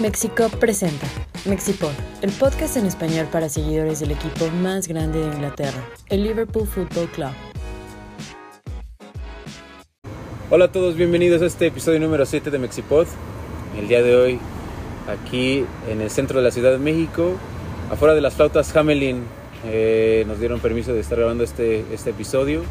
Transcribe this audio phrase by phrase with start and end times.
[0.00, 1.06] Mexico presenta
[1.44, 6.66] Mexipod, el podcast en español para seguidores del equipo más grande de Inglaterra, el Liverpool
[6.66, 7.32] Football Club.
[10.48, 13.06] Hola a todos, bienvenidos a este episodio número 7 de Mexipod.
[13.78, 14.38] El día de hoy,
[15.06, 17.34] aquí en el centro de la Ciudad de México,
[17.90, 19.24] afuera de las flautas Hamelin,
[19.66, 22.62] eh, nos dieron permiso de estar grabando este, este episodio.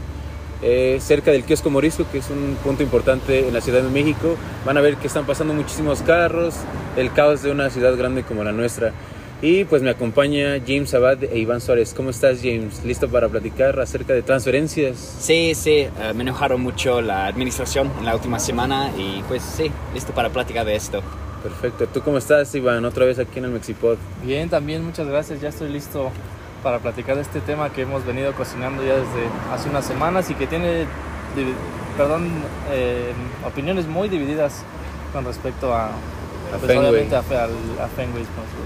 [0.61, 4.35] Eh, cerca del kiosco Morisco, que es un punto importante en la Ciudad de México.
[4.65, 6.55] Van a ver que están pasando muchísimos carros,
[6.97, 8.91] el caos de una ciudad grande como la nuestra.
[9.41, 11.93] Y pues me acompaña James Abad e Iván Suárez.
[11.93, 12.83] ¿Cómo estás, James?
[12.83, 14.97] ¿Listo para platicar acerca de transferencias?
[14.97, 19.71] Sí, sí, eh, me enojaron mucho la administración en la última semana y pues sí,
[19.93, 21.01] listo para platicar de esto.
[21.41, 21.87] Perfecto.
[21.87, 22.83] ¿Tú cómo estás, Iván?
[22.83, 23.97] Otra vez aquí en el Mexipod.
[24.25, 25.39] Bien, también muchas gracias.
[25.39, 26.11] Ya estoy listo
[26.63, 30.35] para platicar de este tema que hemos venido cocinando ya desde hace unas semanas y
[30.35, 30.85] que tiene,
[31.97, 32.27] perdón,
[32.71, 33.11] eh,
[33.45, 34.63] opiniones muy divididas
[35.13, 37.07] con respecto a, A pues, Fenway.
[37.13, 38.23] a, a Fenway.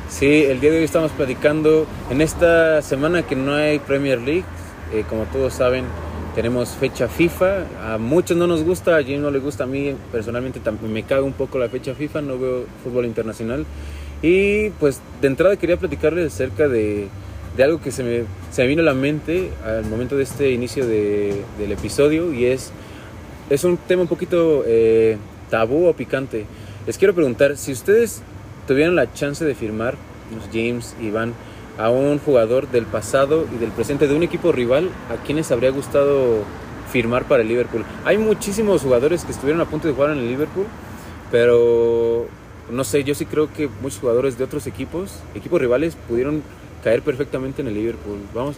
[0.09, 4.45] Sí, el día de hoy estamos platicando en esta semana que no hay Premier League.
[4.94, 5.86] eh, como todos saben,
[6.36, 7.94] tenemos fecha FIFA.
[7.94, 9.64] A muchos no nos gusta, a James no le gusta.
[9.64, 12.21] A mí personalmente también me caga un poco la fecha FIFA.
[12.21, 13.66] No veo fútbol internacional.
[14.21, 17.08] Y pues de entrada quería platicarles acerca de,
[17.57, 20.51] de algo que se me, se me vino a la mente al momento de este
[20.51, 22.33] inicio de- del episodio.
[22.33, 22.71] Y es,
[23.49, 25.17] es un tema un poquito eh,
[25.49, 26.45] tabú o picante.
[26.87, 28.21] Les quiero preguntar, si ustedes
[28.67, 29.95] tuvieran la chance de firmar,
[30.51, 31.33] James, Iván,
[31.77, 35.69] a un jugador del pasado y del presente de un equipo rival, ¿a quiénes habría
[35.71, 36.43] gustado
[36.91, 37.83] firmar para el Liverpool?
[38.05, 40.65] Hay muchísimos jugadores que estuvieron a punto de jugar en el Liverpool,
[41.31, 42.27] pero
[42.71, 46.41] no sé, yo sí creo que muchos jugadores de otros equipos, equipos rivales, pudieron
[46.84, 48.20] caer perfectamente en el Liverpool.
[48.34, 48.56] Vamos,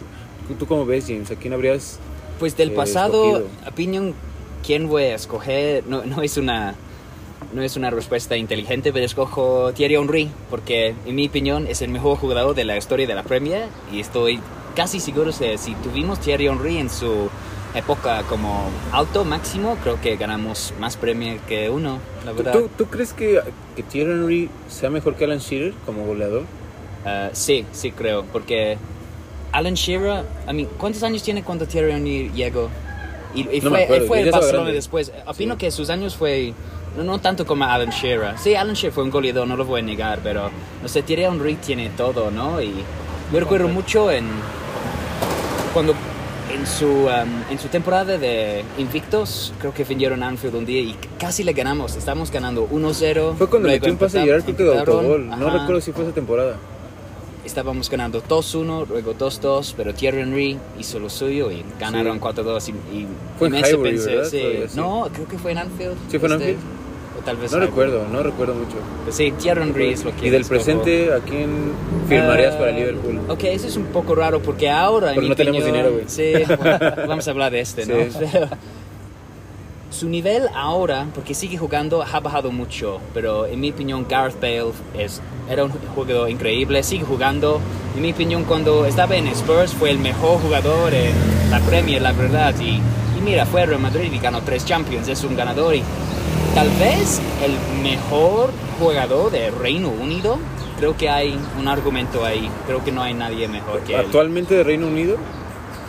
[0.48, 1.30] ¿tú, tú cómo ves, James?
[1.30, 1.98] ¿A quién habrías
[2.38, 3.48] Pues del Eh, pasado, escogido.
[3.70, 4.14] opinión,
[4.64, 5.84] ¿quién voy a escoger?
[5.86, 6.74] No, no es una
[7.52, 11.90] no es una respuesta inteligente, pero escojo Thierry Henry porque en mi opinión es el
[11.90, 14.40] mejor jugador de la historia de la Premier y estoy
[14.74, 17.28] casi seguro que si tuvimos Thierry Henry en su
[17.74, 22.52] época como alto máximo, creo que ganamos más Premier que uno, la ¿Tú, verdad.
[22.54, 23.40] tú- tú crees que,
[23.76, 26.42] que Thierry Henry sea mejor que Alan Shearer como goleador?
[27.06, 28.76] Ah, sí, sí creo, porque
[29.52, 32.68] Alan Shearer, I mean, ¿cuántos años tiene cuando Thierry Henry llegó?
[33.32, 35.12] Y, y No fue, él fue el Barcelona después.
[35.26, 35.58] Opino Sí.
[35.58, 36.52] que sus años fue
[36.96, 38.38] no, no tanto como Alan Shearer.
[38.38, 40.50] Sí, Alan Shearer fue un goleador, no lo voy a negar, pero
[40.82, 42.60] no sé, Thierry Henry tiene todo, ¿no?
[42.60, 42.72] Y
[43.32, 44.26] yo recuerdo mucho en
[45.72, 45.94] cuando
[46.52, 50.80] en su um, en su temporada de invictos, creo que vinieron a Anfield un día
[50.80, 51.96] y casi le ganamos.
[51.96, 53.34] Estábamos ganando 1-0.
[53.36, 55.28] Fue cuando metió un pase a Gerard, creo que de autogol.
[55.28, 56.56] No recuerdo si fue esa temporada.
[57.46, 62.20] Estábamos ganando 2-1, luego 2-2, pero Thierry Henry hizo lo suyo y ganaron Sí.
[62.20, 62.68] 4-2.
[62.92, 63.06] Y, y
[63.38, 64.38] Fue en Highbury, pensé, sí.
[64.40, 64.76] Todavía sí.
[64.76, 65.94] No, creo que fue en Anfield.
[66.10, 66.58] ¿Sí fue en este, Anfield?
[67.18, 67.70] O tal vez No Highbury.
[67.70, 68.76] recuerdo, no recuerdo mucho.
[69.04, 71.48] Pero sí, Thierry Henry es lo que ¿Y del presente a quién
[72.08, 73.20] firmarías Ah, para Liverpool?
[73.28, 75.10] Ok, eso es un poco raro porque ahora.
[75.10, 76.04] en Porque mi no tenemos opinión- dinero, güey.
[76.08, 77.94] Sí, bueno, vamos a hablar de este, ¿no?
[77.94, 78.48] Pero
[79.90, 83.00] su nivel ahora, porque sigue jugando, ha bajado mucho.
[83.14, 87.60] Pero en mi opinión, Gareth Bale es, era un jugador increíble, sigue jugando.
[87.94, 91.12] En mi opinión, cuando estaba en Spurs, fue el mejor jugador en
[91.50, 92.54] la Premier, la verdad.
[92.60, 92.80] Y,
[93.22, 95.74] mira, fue a Real Madrid y ganó tres Champions, es un ganador.
[95.74, 95.82] Y
[96.54, 100.38] tal vez el mejor jugador de Reino Unido.
[100.78, 102.50] Creo que hay un argumento ahí.
[102.66, 104.00] Creo que no hay nadie mejor que él.
[104.00, 105.16] ¿Actualmente de Reino Unido?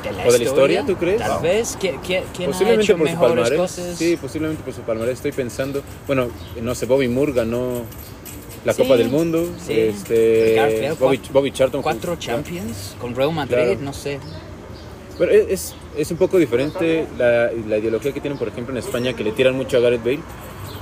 [0.10, 1.20] ¿De la ¿O de la historia, tú crees?
[1.20, 1.42] Tal Wow.
[1.42, 1.78] vez.
[1.80, 3.60] ¿Qui- qui- ¿Quién ha hecho por su mejores palmarés.
[3.60, 3.98] cosas?
[3.98, 5.16] Sí, posiblemente por su palmarés.
[5.16, 5.82] Estoy pensando.
[6.06, 6.28] Bueno,
[6.62, 7.82] no sé, Bobby Moore ganó
[8.66, 9.48] la Sí, Copa del Mundo.
[9.66, 9.74] sí.
[9.74, 11.82] Este, Bale, Bobby, Bobby Charlton.
[11.82, 13.78] Cuatro jugó- Champions con Real Madrid, Claro.
[13.82, 14.20] no sé.
[15.18, 18.78] Pero es, es, es un poco diferente la, la ideología que tienen, por ejemplo, en
[18.78, 20.20] España, que le tiran mucho a Gareth Bale.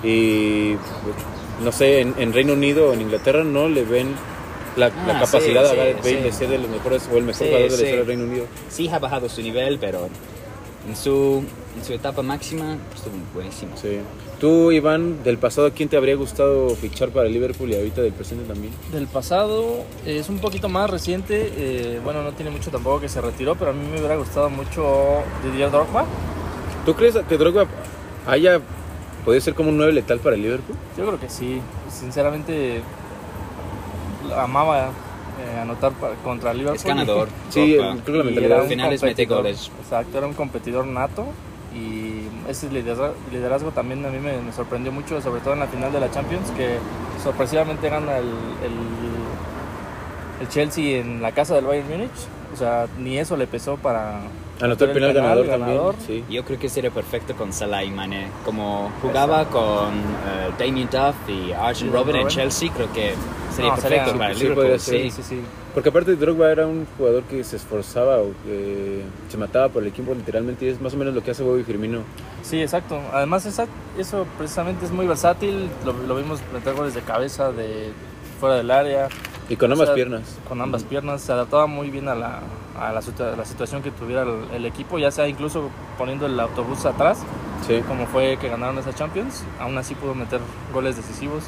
[0.03, 0.75] Y
[1.63, 4.07] no sé, en, en Reino Unido o en Inglaterra no le ven
[4.75, 6.23] la, la Ah, capacidad sí, a sí, Gareth Bale sí.
[6.23, 8.23] de ser de los mejores o el mejor Sí, jugador de la historia del Reino
[8.25, 8.45] Unido.
[8.69, 10.09] Sí ha bajado su nivel, pero
[10.87, 11.43] en su,
[11.77, 13.71] en su etapa máxima estuvo buenísimo.
[13.75, 13.99] Sí.
[14.39, 18.01] Tú, Iván, del pasado, ¿a quién te habría gustado fichar para el Liverpool y ahorita
[18.01, 18.73] del presente también?
[18.91, 23.07] Del pasado eh, es un poquito más reciente, eh, bueno, no tiene mucho tampoco que
[23.07, 26.05] se retiró, pero a mí me hubiera gustado mucho Didier Drogba.
[26.85, 27.65] ¿Tú crees que Drogba
[28.27, 28.59] haya
[29.23, 30.75] podido ser como un 9 letal para el Liverpool?
[30.97, 32.81] Yo creo que sí, sinceramente
[34.33, 36.77] amaba eh, anotar pa- contra Liverpool.
[36.77, 37.29] Es ganador.
[37.49, 37.97] Sí, Drogba.
[38.05, 39.43] creo que la Al un final es mete competidor.
[39.43, 39.71] goles.
[39.81, 41.25] Exacto, era un competidor nato
[41.75, 45.67] y ese liderazgo, liderazgo también a mí me, me sorprendió mucho, sobre todo en la
[45.67, 46.77] final de la Champions, que
[47.21, 48.25] sorpresivamente gana el,
[48.63, 48.71] el,
[50.41, 52.11] el Chelsea en la casa del Bayern Múnich
[52.53, 54.19] O sea, ni eso le pesó para...
[54.61, 55.95] Anotó el penal ganador, ganador.
[55.95, 56.23] también.
[56.27, 56.33] Sí.
[56.33, 58.27] Yo creo que sería perfecto con Salah y Mane.
[58.45, 62.27] Como jugaba con eh, Damien Duff y Arjen Sí, Robben en.
[62.27, 63.13] Chelsea, creo que
[63.53, 64.79] sería No, sería- perfecto sí, para el sí, Liverpool.
[64.79, 64.91] sí.
[65.01, 65.41] Sí, sí, sí.
[65.73, 69.89] Porque aparte Drogba era un jugador que se esforzaba o que se mataba por el
[69.89, 71.99] equipo literalmente y es más o menos lo que hace Bobby Firmino.
[72.43, 73.01] Sí, exacto.
[73.11, 73.67] Además, esa-
[73.97, 75.67] eso precisamente es muy versátil.
[75.83, 77.91] Lo, lo vimos meter goles de cabeza, de
[78.39, 79.09] fuera del área,
[79.49, 80.37] Y con O ambas sea, piernas.
[80.47, 81.21] con ambas piernas.
[81.21, 82.39] Se adaptaba muy bien a la,
[82.79, 86.39] a la, a la situación que tuviera el, el equipo, ya sea incluso poniendo el
[86.39, 87.19] autobús atrás,
[87.67, 87.81] Sí.
[87.87, 89.43] como fue que ganaron esa Champions.
[89.59, 90.39] Aún así pudo meter
[90.73, 91.43] goles decisivos.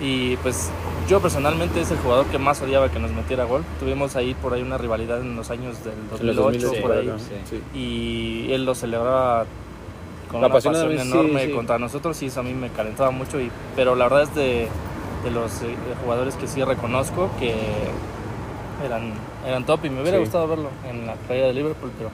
[0.00, 0.70] Y pues
[1.08, 3.62] yo personalmente es el jugador que más odiaba que nos metiera gol.
[3.78, 6.82] Tuvimos ahí por ahí una rivalidad en los años del En los 2008, 2000 sí,
[6.82, 7.12] por ahí.
[7.48, 7.78] sí.
[7.78, 9.44] y él lo celebraba
[10.30, 11.52] con una pasión sí, enorme sí.
[11.52, 14.68] contra nosotros y eso a mí me calentaba mucho y pero la verdad es de,
[15.24, 17.54] de los eh, jugadores que sí reconozco que
[18.84, 19.12] eran
[19.46, 20.24] eran top y me hubiera Sí.
[20.24, 22.10] gustado verlo en la playa de Liverpool pero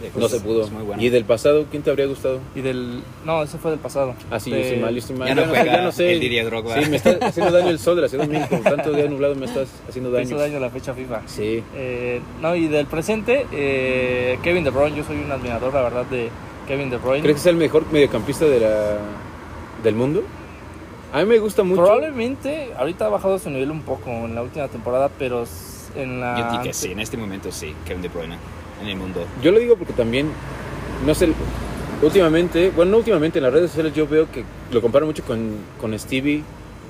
[0.00, 0.66] de- No se pudo.
[0.68, 1.00] muy bueno.
[1.02, 2.40] ¿Y del pasado quién te habría gustado?
[2.54, 5.16] y del no ese fue del pasado Ah, sí, De- yo estoy mal, yo estoy
[5.16, 5.28] mal.
[5.28, 6.12] Ya no sé, juega ya no sé.
[6.12, 6.82] el Didier Drogba.
[6.82, 8.58] Sí, me está haciendo daño el sol de la Ciudad de México.
[8.64, 10.52] Tanto día nublado me estás haciendo me hizo daño.
[10.52, 11.62] daño la fecha FIFA Sí.
[11.76, 16.04] Eh, no y del presente eh, Kevin De Bruyne yo soy un admirador la verdad
[16.06, 16.28] de
[16.68, 18.96] Kevin De Bruyne ¿Crees que es el mejor mediocampista de la,
[19.84, 20.22] del mundo?
[21.12, 21.82] A mí me gusta mucho.
[21.82, 26.20] probablemente ahorita ha bajado su nivel un poco en la última temporada pero s- en
[26.20, 28.36] la Yo digo que sí, en este momento sí, Kevin De Bruyne
[28.82, 29.24] en el mundo.
[29.42, 30.28] Yo lo digo porque también,
[31.06, 31.28] no sé,
[32.02, 35.52] últimamente, bueno, no últimamente, en las redes sociales yo veo que lo comparo mucho con,
[35.80, 36.42] con Stevie.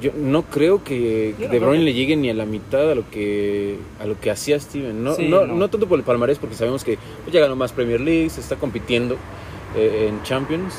[0.02, 2.94] Yo no creo que no De Bruyne que- le llegue ni a la mitad a
[2.94, 5.02] lo que a lo que hacía Steven.
[5.04, 5.54] No, Sí, no, no.
[5.54, 6.98] no tanto por el palmarés, porque sabemos que
[7.32, 9.16] ya ganó más Premier League, se está compitiendo
[9.76, 10.74] eh, en Champions,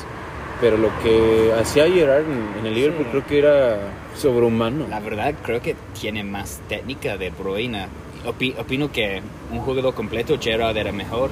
[0.60, 3.10] pero lo que hacía Gerard en, en el Liverpool Sí.
[3.10, 3.78] creo que era
[4.16, 4.86] sobrehumano.
[4.88, 7.86] La verdad creo que tiene más técnica De Bruyne.
[8.26, 9.22] Opi- opino que
[9.52, 11.30] un jugador completo, Gerard era mejor.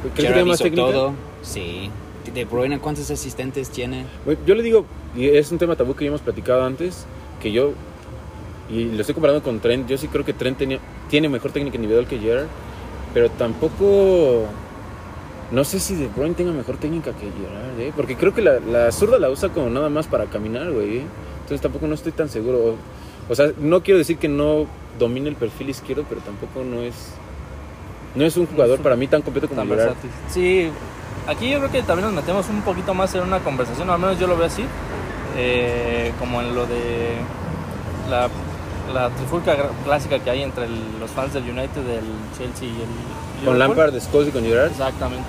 [0.00, 0.90] ¿Crees que Gerard tiene más hizo técnica?
[0.90, 1.12] todo.
[1.42, 1.90] Sí.
[2.32, 4.06] De Bruyne, ¿cuántos asistentes tiene?
[4.46, 4.86] Yo le digo,
[5.16, 7.04] y es un tema tabú que ya hemos platicado antes,
[7.42, 7.72] que yo,
[8.70, 10.78] y lo estoy comparando con Trent, yo sí creo que Trent tenía-
[11.10, 12.46] tiene mejor técnica individual que Gerard,
[13.12, 14.44] pero tampoco,
[15.52, 17.92] no sé si De Bruyne tenga mejor técnica que Gerard, ¿eh?
[17.94, 21.04] porque creo que la, la zurda la usa como nada más para caminar, güey, ¿eh?
[21.42, 22.76] entonces tampoco no estoy tan seguro,
[23.28, 24.66] o sea, no quiero decir que no
[24.98, 26.94] domine el perfil izquierdo, pero tampoco no es,
[28.14, 29.94] no es un jugador para mí tan completo como Gerard.
[30.28, 30.70] Sí,
[31.26, 34.18] aquí yo creo que también nos metemos un poquito más en una conversación, al menos
[34.18, 34.64] yo lo veo así,
[35.36, 37.16] eh, como en lo de
[38.08, 38.28] la,
[38.92, 42.04] la trifulca clásica que hay entre el- los fans del United, del
[42.36, 43.58] Chelsea y el Con Liverpool.
[43.58, 44.70] Lampard, Scholes y con Gerard.
[44.70, 45.28] Exactamente.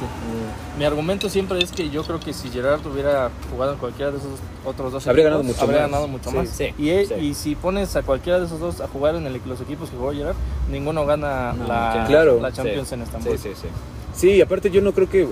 [0.78, 4.18] Mi argumento siempre es que yo creo que si Gerard hubiera jugado en cualquiera de
[4.18, 4.32] esos
[4.66, 5.90] otros dos Habría equipos, ganado mucho habría más.
[5.92, 6.50] ganado mucho Sí, más.
[6.50, 7.14] sí, y, e- sí.
[7.16, 9.98] y si pones a cualquiera de esos dos a jugar en el- los equipos que
[9.98, 10.36] jugó Gerard,
[10.72, 12.40] ninguno gana No, la, claro.
[12.42, 12.96] la Champions Sí.
[12.96, 13.38] en Estambul.
[13.38, 13.68] Sí, sí, sí.
[14.16, 15.28] Sí, aparte yo no creo que.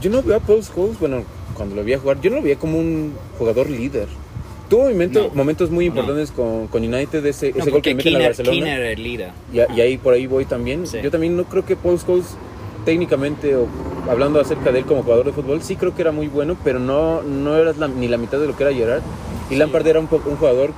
[0.00, 1.22] Yo no veo a Paul Scholes, bueno,
[1.54, 4.08] cuando lo vi a jugar, yo no lo veía como un jugador líder.
[4.68, 5.34] Tuvo momento- No.
[5.34, 5.90] momentos muy No.
[5.90, 8.74] importantes con, con United, ese, No, ese gol que meten al Keane, Barcelona.
[8.76, 9.06] Era el.
[9.06, 10.86] Y, ahí por ahí voy también.
[10.86, 10.98] Sí.
[11.02, 12.36] Yo también no creo que Paul Scholes,
[12.84, 13.66] técnicamente, o
[14.10, 16.78] hablando acerca de él como jugador de fútbol, sí creo que era muy bueno, pero
[16.78, 19.02] no, no era la- ni la mitad de lo que era Gerard.
[19.50, 20.70] Y Lampard era un, un jugador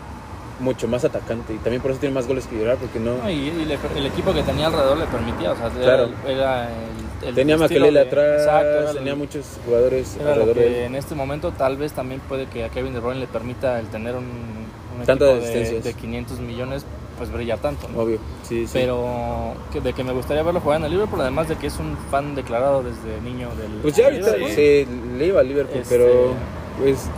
[0.61, 3.17] mucho más atacante y también por eso tiene más goles que Gerard, porque no.
[3.19, 6.09] No, y, y le- el equipo que tenía alrededor le permitía, o sea, era- Claro.
[6.27, 6.69] era,
[7.23, 10.31] el, el tenía estilo Makelele de- atrás, exacto, era tenía el- muchos jugadores Era lo
[10.33, 10.85] alrededor de que él.
[10.87, 13.87] en este momento tal vez también puede que a Kevin De Bruyne le permita el
[13.89, 16.87] tener un, un equipo de, de 500 millones,
[17.19, 17.87] pues brillar tanto.
[17.89, 18.01] ¿no?
[18.01, 18.71] Obvio, sí, sí.
[18.73, 21.79] Pero que, de que me gustaría verlo jugar en el Liverpool, además de que es
[21.79, 24.87] un fan declarado desde niño del Pues ya ahorita se
[25.19, 26.35] le iba a Liverpool, Este- pero
[26.79, 27.09] pues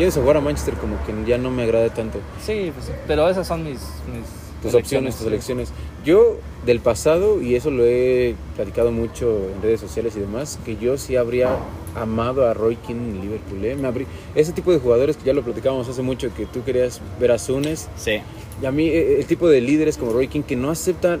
[0.00, 2.18] ya de jugar a Manchester como que ya no me agrada tanto.
[2.44, 3.80] Sí, pues, pero esas son mis,
[4.12, 4.24] mis
[4.62, 5.72] Tus opciones, tus elecciones.
[6.04, 10.76] Yo del pasado, y eso lo he platicado mucho en redes sociales y demás, que
[10.76, 11.48] yo sí habría
[11.94, 13.64] amado a Roy Keane en Liverpool.
[13.64, 13.74] ¿eh?
[13.76, 17.00] Me abrí- Ese tipo de jugadores que ya lo platicábamos hace mucho, que tú querías
[17.18, 18.20] ver a Zunes, Sí.
[18.62, 21.20] y a mí eh, el tipo de líderes como Roy Keane que no aceptan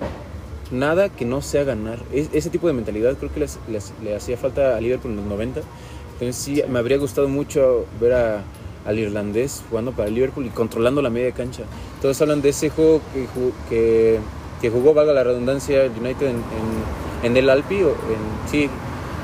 [0.70, 1.98] nada que no sea ganar.
[2.12, 5.16] Es- ese tipo de mentalidad creo que les- les- le hacía falta a Liverpool en
[5.16, 5.60] los 90.
[6.14, 8.42] Entonces sí, me habría gustado mucho ver a-
[8.86, 11.64] al irlandés jugando para el Liverpool y controlando la media cancha.
[12.00, 13.26] Todos hablan de ese juego que,
[13.68, 14.18] que,
[14.60, 18.68] que jugó, valga la redundancia, el United en, en, en el Alpi, o en, sí,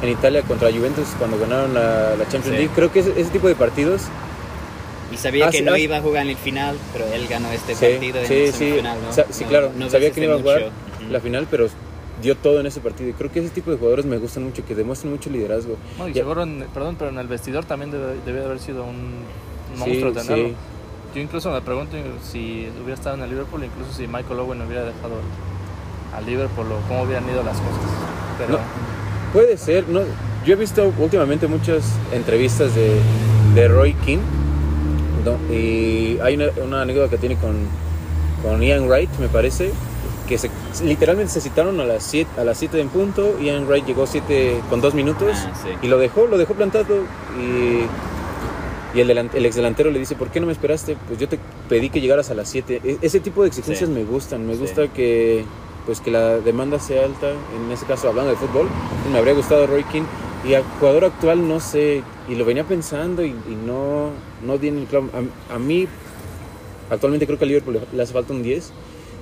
[0.03, 2.53] en Italia contra Juventus cuando ganaron la, la Champions Sí.
[2.53, 2.71] League.
[2.75, 4.03] Creo que ese, ese tipo de partidos
[5.13, 7.87] Y sabía que no iba a jugar en el final, pero él ganó este Sí,
[7.87, 8.59] partido en sí, el sí.
[8.59, 9.13] semifinal, ¿no?
[9.13, 9.71] Sa- sí, No- claro.
[9.77, 10.73] no Sabía que no iba a jugar mucho.
[11.13, 11.69] La final, pero
[12.23, 13.11] dio todo en ese partido.
[13.11, 15.77] Y creo que ese tipo de jugadores me gustan mucho, que demuestran mucho liderazgo.
[15.99, 18.59] No, y Ya- seguro, en- perdón, pero en el vestidor también debe, debe de haber
[18.59, 18.97] sido un
[19.75, 20.49] Sí, monstruo tenerlo.
[20.49, 20.55] sí.
[21.15, 21.97] Yo incluso me pregunto
[22.31, 25.15] si hubiera estado en el Liverpool, incluso si Michael Owen hubiera dejado
[26.15, 27.81] a Liverpool o cómo hubieran ido las cosas.
[28.39, 28.59] Pero No,
[29.33, 30.01] puede ser, no,
[30.45, 33.01] yo he visto últimamente muchas entrevistas de,
[33.55, 34.19] de Roy King
[35.25, 35.39] ¿no?
[35.55, 37.57] y hay una, una anécdota que tiene con,
[38.43, 39.71] con Ian Wright, me parece,
[40.27, 40.51] que se,
[40.85, 44.61] literalmente se citaron a las 7 a las 7 en punto, Ian Wright llegó 7
[44.69, 45.69] con 2 minutos Ah, sí.
[45.83, 47.05] y lo dejó, lo dejó plantado
[47.41, 50.97] y, y el, delan- el ex delantero le dice, ¿por qué no me esperaste?
[51.07, 52.81] Pues yo te pedí que llegaras a las 7.
[52.85, 53.95] E- ese tipo de exigencias Sí.
[53.95, 54.61] me gustan, me Sí.
[54.61, 55.45] gusta que
[55.85, 58.67] pues que la demanda sea alta, en ese caso hablando de fútbol,
[59.13, 60.03] me habría gustado Roy King
[60.45, 64.11] y al jugador actual no sé, y lo venía pensando y, y no,
[64.45, 65.09] no di en el clavo.
[65.49, 65.87] A, a mí
[66.91, 68.73] actualmente creo que al Liverpool le hace falta un 10.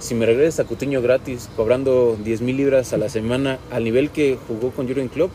[0.05, 4.11] Si me regresas a Cutiño gratis, cobrando 10 mil libras a la semana, al nivel
[4.11, 5.31] que jugó con Jurgen Klopp,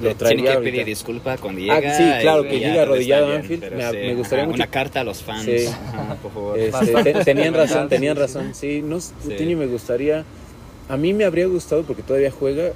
[0.00, 0.70] lo Le traería tiene que ahorita.
[0.74, 1.96] pedir disculpa cuando Ah, llega.
[1.96, 4.62] sí, claro, que todo arrodillado a bien, Anfield, me- sí, me gustaría ajá, mucho.
[4.62, 5.66] Una carta a los fans, Sí.
[5.66, 6.56] ajá, por favor.
[6.56, 8.54] Este, tenían razón, tenían razón.
[8.54, 10.24] Sí, no, Coutinho me gustaría.
[10.88, 12.70] A mí me habría gustado porque todavía juega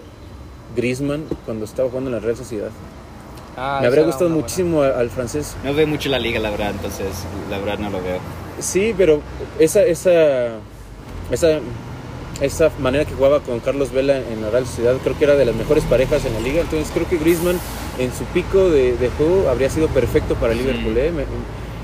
[0.74, 2.70] Griezmann cuando estaba jugando en la Real Sociedad.
[3.56, 4.42] Ah, me habría gustado buena.
[4.42, 5.54] muchísimo al francés.
[5.64, 7.06] No veo mucho la liga, la verdad, entonces
[7.48, 8.18] la verdad no lo veo.
[8.58, 9.20] Sí, pero
[9.60, 10.56] esa esa
[11.30, 11.58] esa
[12.40, 15.46] esa manera que jugaba con Carlos Vela en la Real Sociedad creo que era de
[15.46, 16.60] las mejores parejas en la liga.
[16.60, 17.58] Entonces creo que Griezmann
[17.98, 20.58] en su pico de, de juego habría sido perfecto para Sí.
[20.58, 20.98] Liverpool.
[20.98, 21.12] ¿eh?
[21.12, 21.24] Me-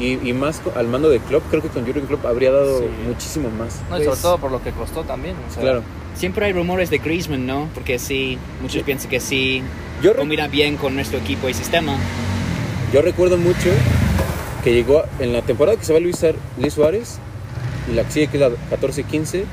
[0.04, 2.84] y, y más al mando de Klopp, creo que con Jurgen Klopp habría dado Sí.
[3.06, 3.80] muchísimo más.
[3.88, 5.36] No, y sobre todo por lo que costó también.
[5.48, 5.82] o sea, Claro.
[6.16, 7.68] Siempre hay rumores de Griezmann, ¿no?
[7.72, 9.62] Porque sí, muchos piensan que sí
[10.02, 11.96] Yo, combina bien con nuestro equipo y sistema.
[12.92, 13.70] yo recuerdo mucho
[14.62, 17.18] que llegó en la temporada que se va Luis, Ar- Luis Suárez
[17.90, 19.44] y la que sigue que es la 14-15,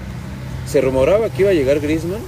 [0.68, 2.22] se rumoraba que iba a llegar Griezmann,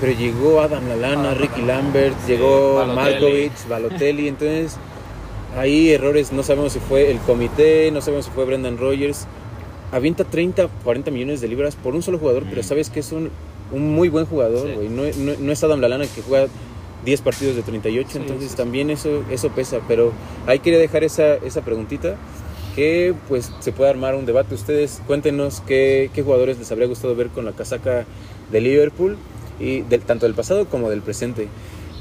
[0.00, 2.96] pero llegó Adam Lallana, Ah, Ricky Lambert, sí, llegó Balotelli.
[3.12, 4.76] Malkovich, Balotelli, entonces
[5.56, 9.26] hay errores, no sabemos si fue el comité, no sabemos si fue Brendan Rodgers.
[9.92, 12.64] Avienta 30, 40 millones de libras por un solo jugador, pero Mm.
[12.64, 13.30] sabes que es un,
[13.70, 14.72] un muy buen jugador, Sí.
[14.74, 14.88] güey.
[14.88, 16.46] No, no- no es Adam Lallana que juega
[17.04, 19.78] 10 partidos de 38, Sí, entonces también eso, eso pesa.
[19.86, 20.10] Pero
[20.46, 22.16] ahí quería dejar esa, esa preguntita
[22.74, 24.54] que pues se puede armar un debate.
[24.54, 28.04] Ustedes cuéntenos qué, qué jugadores les habría gustado ver con la casaca
[28.50, 29.16] de Liverpool,
[29.60, 31.48] y del, tanto del pasado como del presente.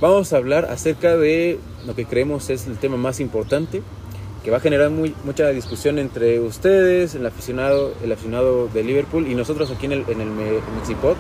[0.02, 3.84] Vamos a hablar acerca de lo que creemos es el tema más importante,
[4.44, 9.28] que va a generar muy, mucha discusión entre ustedes, el aficionado, el aficionado de Liverpool
[9.28, 11.16] y nosotros aquí en el, en el Me- Mexipod,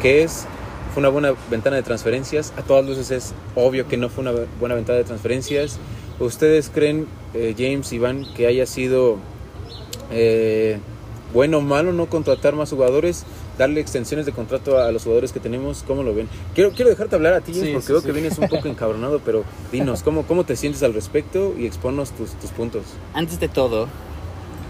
[0.00, 0.46] que es
[0.94, 2.52] fue una buena ventana de transferencias.
[2.56, 5.78] A todas luces es obvio que no fue una buena ventana de transferencias.
[6.22, 9.16] ¿Ustedes creen, eh, James, Iván, que haya sido
[10.10, 10.78] eh,
[11.34, 13.24] bueno o malo no contratar más jugadores,
[13.58, 15.82] darle extensiones de contrato a, los jugadores que tenemos?
[15.86, 16.28] ¿Cómo lo ven?
[16.54, 18.06] Quiero, quiero dejarte hablar a ti, James, Sí, porque sí, veo sí.
[18.06, 22.10] que vienes un poco encabronado, pero dinos, ¿cómo, cómo te sientes al respecto y exponnos
[22.12, 22.82] tus, tus puntos?
[23.14, 23.88] Antes de todo,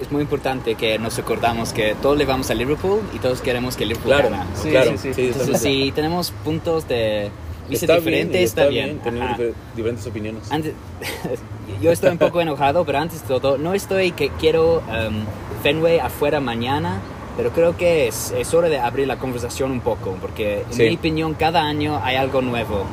[0.00, 3.76] es muy importante que nos acordamos que todos le vamos a Liverpool y todos queremos
[3.76, 4.44] que Liverpool Claro, gane.
[4.54, 4.92] Sí, claro.
[4.92, 5.14] sí, sí.
[5.14, 7.30] sí, Entonces, si tenemos puntos de
[7.69, 8.99] vista Está diferentes, y está, bien.
[8.99, 9.37] tener Ajá.
[9.37, 10.50] difer- diferentes opiniones.
[10.52, 10.75] Antes,
[11.83, 15.25] yo estoy un poco enojado, pero antes de todo, no estoy que quiero um,
[15.62, 17.00] Fenway afuera mañana,
[17.37, 20.83] pero creo que es, es hora de abrir la conversación un poco, porque en Sí.
[20.85, 22.85] mi opinión cada año hay algo nuevo.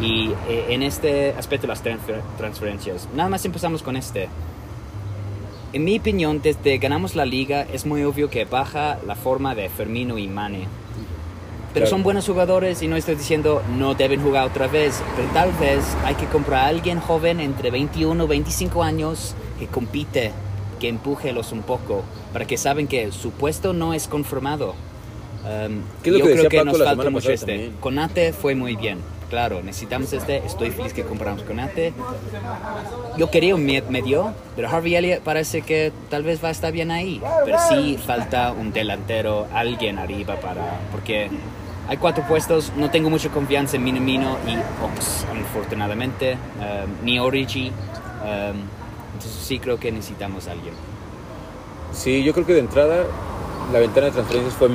[0.00, 4.28] Y eh, en este aspecto de las transfer- transferencias, nada más empezamos con este.
[5.72, 9.68] En mi opinión, desde ganamos la liga, es muy obvio que baja la forma de
[9.68, 10.66] Fermino y Mane.
[11.74, 11.90] Pero Claro.
[11.90, 15.84] son buenos jugadores y no estoy diciendo no deben jugar otra vez, pero tal vez
[16.04, 20.30] hay que comprar a alguien joven entre 21 y 25 años que compite,
[20.78, 22.02] que empújelos un poco,
[22.32, 24.70] para que saben que su puesto no es conformado.
[25.44, 27.46] Um, ¿Qué es lo yo que creo que Paco nos falta mucho este.
[27.46, 27.72] también?
[27.80, 31.92] Conate fue muy bien, claro, necesitamos este, estoy feliz que compramos Conate.
[33.18, 36.72] Yo quería un me- medio, pero Harvey Elliott parece que tal vez va a estar
[36.72, 37.20] bien ahí.
[37.44, 40.80] Pero sí falta un delantero, alguien arriba para...
[40.90, 41.28] Porque
[41.88, 47.68] hay cuatro puestos, no tengo mucha confianza en Minamino y Ox, afortunadamente, um, ni Origi.
[47.68, 48.56] um,
[49.14, 50.74] entonces sí creo que necesitamos a alguien.
[51.92, 53.04] Sí, yo creo que de entrada
[53.72, 54.70] la ventana de transferencias fue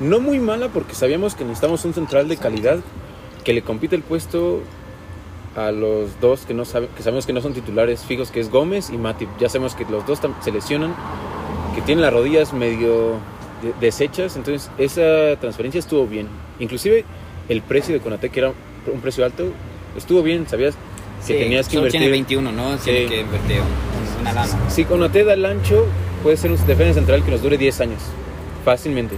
[0.00, 2.78] no muy mala porque sabíamos que necesitamos un central de calidad
[3.44, 4.60] que le compite el puesto
[5.56, 8.50] a los dos que no sabe, que sabemos que no son titulares fijos, que es
[8.50, 9.28] Gómez y Matip.
[9.38, 10.94] Ya sabemos que los dos se lesionan,
[11.74, 13.14] que tienen las rodillas medio
[13.62, 16.28] de- deshechas, entonces esa transferencia estuvo bien.
[16.58, 17.04] Inclusive
[17.48, 18.52] el precio de Conate, que era
[18.92, 19.52] un precio alto,
[19.96, 20.74] estuvo bien, sabías
[21.26, 22.00] que Sí, tenías que solo invertir.
[22.00, 22.76] tiene 21, ¿no?
[22.78, 23.06] Tiene Sí.
[23.08, 23.60] que invertir
[24.20, 24.70] una lana.
[24.70, 25.86] Si Conate da el ancho,
[26.22, 28.00] puede ser un defensa central que nos dure 10 años,
[28.64, 29.16] fácilmente.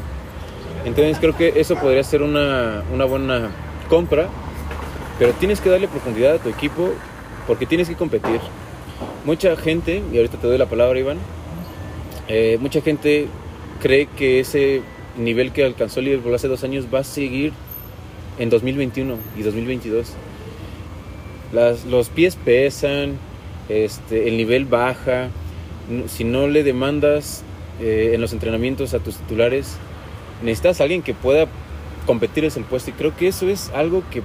[0.85, 3.51] Entonces creo que eso podría ser una, una buena
[3.89, 4.29] compra,
[5.19, 6.91] pero tienes que darle profundidad a tu equipo
[7.47, 8.41] porque tienes que competir.
[9.25, 11.19] Mucha gente, y ahorita te doy la palabra Iván,
[12.29, 13.29] eh, mucha gente
[13.83, 14.81] cree que ese
[15.19, 17.53] nivel que alcanzó Liverpool hace dos años va a seguir
[18.39, 20.13] en 2021 y 2022.
[21.53, 23.19] Las, los pies pesan,
[23.69, 25.29] este, el nivel baja.
[26.07, 27.43] Si no le demandas
[27.81, 29.77] eh, en los entrenamientos a tus titulares,
[30.43, 31.47] necesitas a alguien que pueda
[32.07, 32.91] competir ese puesto.
[32.91, 34.23] Y creo que eso es algo que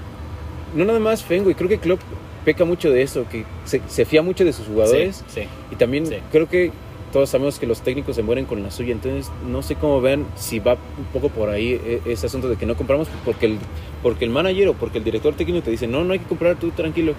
[0.76, 2.00] no nada más Fengo, y creo que Klopp
[2.46, 5.24] peca mucho de eso, que se, se fía mucho de sus jugadores.
[5.28, 5.48] Sí, sí.
[5.72, 6.16] Y también Sí.
[6.32, 6.72] creo que
[7.12, 10.26] todos sabemos que los técnicos se mueren con la suya, entonces no sé cómo vean
[10.36, 13.58] si va un poco por ahí e- ese asunto de que no compramos porque el,
[14.04, 16.56] porque el manager o porque el director técnico te dice, no, no hay que comprar
[16.58, 17.14] tú tranquilo,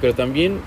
[0.00, 0.58] pero también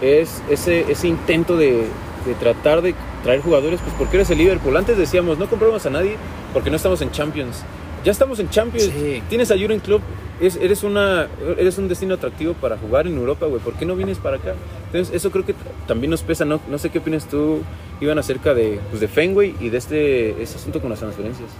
[0.00, 1.84] es ese, ese intento de,
[2.26, 4.76] de tratar de traer jugadores, pues porque eres el Liverpool.
[4.76, 6.16] Antes decíamos, no compramos a nadie
[6.52, 7.62] porque no estamos en Champions.
[8.04, 8.92] Ya estamos en Champions.
[8.94, 9.22] Sí.
[9.30, 10.02] Tienes a Jurgen Klopp.
[10.40, 13.60] Es, eres, una, eres un destino atractivo para jugar en Europa, güey.
[13.60, 14.54] ¿Por qué no vienes para acá?
[14.86, 15.54] Entonces, eso creo que
[15.86, 16.44] también nos pesa.
[16.44, 17.62] No, no sé qué opinas tú,
[18.00, 21.50] Iván, acerca de, pues, de Fenway y de este ese asunto con las transferencias.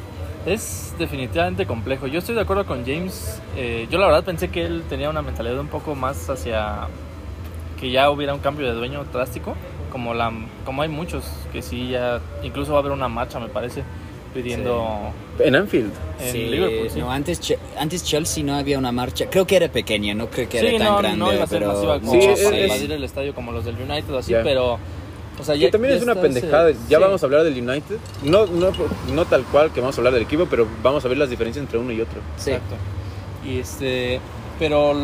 [0.46, 2.06] Es definitivamente complejo.
[2.06, 3.40] Yo estoy de acuerdo con James.
[3.56, 6.88] Eh, yo la verdad pensé que él tenía una mentalidad un poco más hacia
[7.80, 9.56] que ya hubiera un cambio de dueño drástico,
[9.90, 10.32] como la
[10.64, 13.84] como hay muchos que sí ya incluso va a haber una marcha me parece
[14.34, 15.92] pidiendo En Anfield.
[16.20, 16.90] en Sí, Liverpool.
[16.90, 16.98] sí.
[16.98, 19.26] No, antes, Che- antes Chelsea no había una marcha.
[19.30, 21.18] Creo que era pequeña, no creo que Sí, era tan no, grande.
[21.18, 23.52] no iba a ser pero masiva como Sí, para es- es- invadir el estadio como
[23.52, 24.42] los del United o así, Ya.
[24.42, 24.78] pero
[25.36, 26.70] o sea, Que ya, también ya es una está ese- pendejada.
[26.88, 27.02] Ya sí.
[27.02, 27.96] vamos a hablar del United.
[28.22, 28.70] No, no,
[29.12, 31.62] no tal cual que vamos a hablar del equipo, pero vamos a ver las diferencias
[31.64, 32.20] entre uno y otro.
[32.36, 32.50] Sí.
[32.50, 32.74] Exacto.
[33.44, 34.20] Y este,
[34.58, 34.94] pero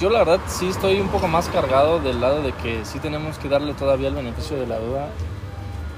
[0.00, 3.38] yo la verdad sí estoy un poco más cargado del lado de que sí tenemos
[3.38, 5.08] que darle todavía el beneficio de la duda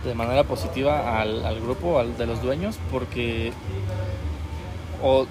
[0.06, 3.52] de manera positiva al, al grupo, al de los dueños, porque
[5.02, 5.26] o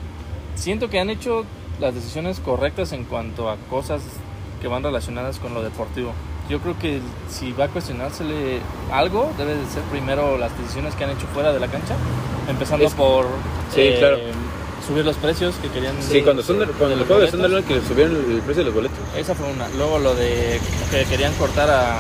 [0.56, 1.46] siento que han hecho
[1.80, 4.02] las decisiones correctas en cuanto a cosas
[4.62, 6.14] que van relacionadas con lo deportivo.
[6.50, 8.60] Yo creo que si va a cuestionársele
[8.92, 11.96] algo, debe de ser primero las decisiones que han hecho fuera de la cancha,
[12.48, 13.26] empezando Es- por
[13.74, 14.18] Sí, eh, claro.
[14.88, 15.96] subir los precios que querían.
[16.02, 18.66] Sí, cuando, son de- cuando de el los juego de que subieron el precio de
[18.66, 18.98] los boletos.
[19.18, 19.68] Esa fue una.
[19.70, 20.60] Luego lo de
[20.92, 21.98] que querían cortar a,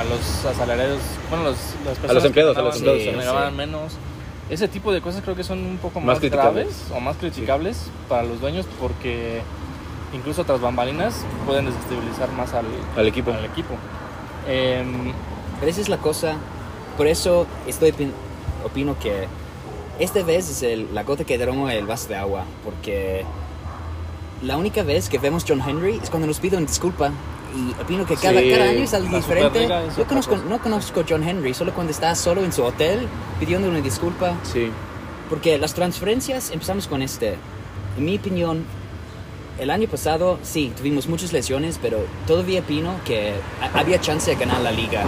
[0.00, 1.00] a los asalariados,
[1.30, 3.10] bueno, los, las personas los empleados, que a los empleados, sí.
[3.10, 3.92] ganaban menos.
[4.50, 7.90] Ese tipo de cosas creo que son un poco Más más, graves o más criticables
[8.08, 9.42] para los dueños porque
[10.14, 12.64] incluso tras bambalinas pueden desestabilizar más al,
[12.96, 13.30] Al equipo.
[13.30, 13.74] al equipo.
[14.48, 15.12] Em,
[15.60, 16.36] Pero esa es la cosa.
[16.96, 18.12] Por eso estoy opin-
[18.64, 19.26] opino que
[19.98, 22.44] esta vez es el- la gota que derramó el vaso de agua.
[22.64, 23.24] Porque
[24.42, 27.10] la única vez que vemos John Henry es cuando nos piden disculpa.
[27.56, 28.50] Y opino que cada, Sí.
[28.50, 29.68] cada año es algo diferente.
[29.96, 33.06] Yo conozco, no conozco a John Henry, solo cuando está solo en su hotel
[33.40, 34.34] pidiendo una disculpa.
[34.42, 34.70] Sí.
[35.28, 37.36] Porque las transferencias, empezamos con este.
[37.96, 38.64] En mi opinión,
[39.58, 44.36] el año pasado sí, tuvimos muchas lesiones, pero todavía opino que ha- había chance de
[44.36, 45.02] ganar la liga.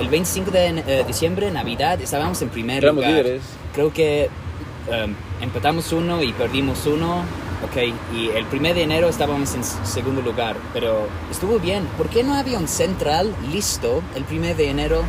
[0.00, 3.22] El 25 de eh, diciembre, Navidad, estábamos en primer Éramos lugar.
[3.24, 3.42] líderes.
[3.74, 4.28] Creo que
[4.90, 7.22] em, empatamos uno y perdimos uno.
[7.64, 7.76] Ok,
[8.14, 11.84] y el 1 de enero estábamos en segundo lugar, pero estuvo bien.
[11.96, 15.02] ¿Por qué no había un central listo el 1 de enero?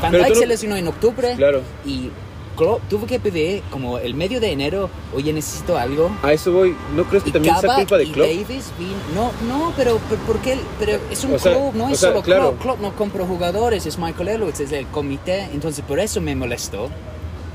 [0.00, 1.62] Van Dijk se lesionó en octubre Claro.
[1.84, 2.10] y
[2.56, 6.10] Klopp tuvo que pedir como el medio de enero, oye, necesito algo.
[6.22, 6.76] A eso voy.
[6.94, 8.26] ¿No crees que Y también sea culpa de y Klopp?
[8.28, 8.66] Davis
[9.14, 10.58] no, no, pero, pero ¿por qué?
[10.78, 12.50] Pero es un O sea, club, no es sea, solo claro.
[12.52, 12.62] Klopp.
[12.62, 16.90] Klopp no compra jugadores, es Michael Elwitz, es el comité, entonces por eso me molestó.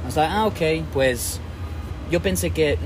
[0.08, 0.62] O sea, ah, ok,
[0.94, 1.40] pues
[2.12, 2.78] yo pensé que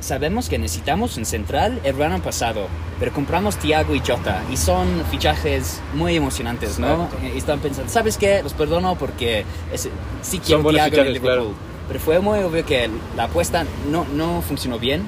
[0.00, 2.66] sabemos que necesitamos un central el verano pasado,
[2.98, 7.04] pero compramos Thiago y Jota y son fichajes muy emocionantes, ¿no?
[7.04, 7.16] Exacto.
[7.34, 8.42] Y están pensando, ¿sabes qué?
[8.42, 9.88] Los perdono porque es-
[10.22, 11.40] sí quiero Thiago en fichajes, claro.
[11.42, 11.54] Liverpool.
[11.88, 15.02] Pero fue muy obvio que la apuesta no, no funcionó bien,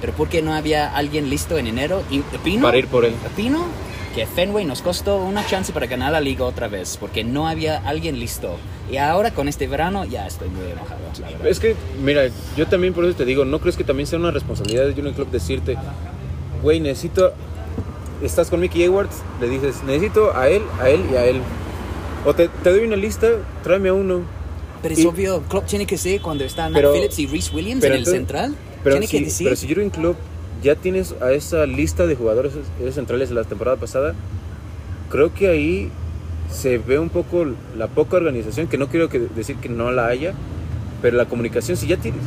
[0.00, 3.14] pero porque no había alguien listo en enero y opino, Para ir por él.
[3.30, 3.66] opino
[4.14, 7.78] que Fenway nos costó una chance para ganar la liga otra vez, porque no había
[7.78, 8.56] alguien listo.
[8.90, 11.46] Y ahora con este verano ya estoy muy enojado, la verdad.
[11.46, 12.24] Es que, mira,
[12.56, 15.14] yo también por eso te digo, ¿no crees que también sea una responsabilidad de Jurgen
[15.14, 15.76] Klopp decirte,
[16.62, 17.32] güey, necesito,
[18.22, 21.40] estás con Mickey Edwards, le dices, necesito a él, a él y a él.
[22.24, 23.28] O te, te doy una lista,
[23.62, 24.22] tráeme a uno.
[24.82, 27.98] Pero es obvio, Klopp tiene que ser cuando están Phillips y Reese Williams en el
[27.98, 28.54] entonces- central.
[28.84, 29.46] Pero tiene si, que decir.
[29.46, 30.16] pero si Jurgen Klopp
[30.62, 32.52] ya tienes a esa lista de jugadores
[32.92, 34.14] centrales de la temporada pasada,
[35.10, 35.90] creo que ahí
[36.50, 37.46] se ve un poco
[37.76, 40.34] la poca organización, que no quiero que decir que no la haya,
[41.00, 42.20] pero la comunicación, si ya tienes,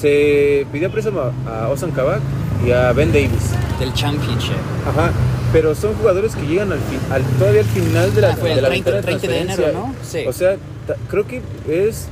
[0.00, 2.20] se pidió préstamo a, Ozan Kabak
[2.66, 3.52] y a Ben Davis.
[3.78, 4.56] del Championship.
[4.88, 5.10] Ajá,
[5.52, 8.50] pero son jugadores que llegan al, fin, al todavía al final de la, Ah, fue
[8.50, 9.72] el de la 30 ventana 30 de enero.
[9.72, 9.94] ¿no?
[10.02, 10.24] Sí.
[10.26, 10.56] O sea,
[11.08, 12.08] creo que es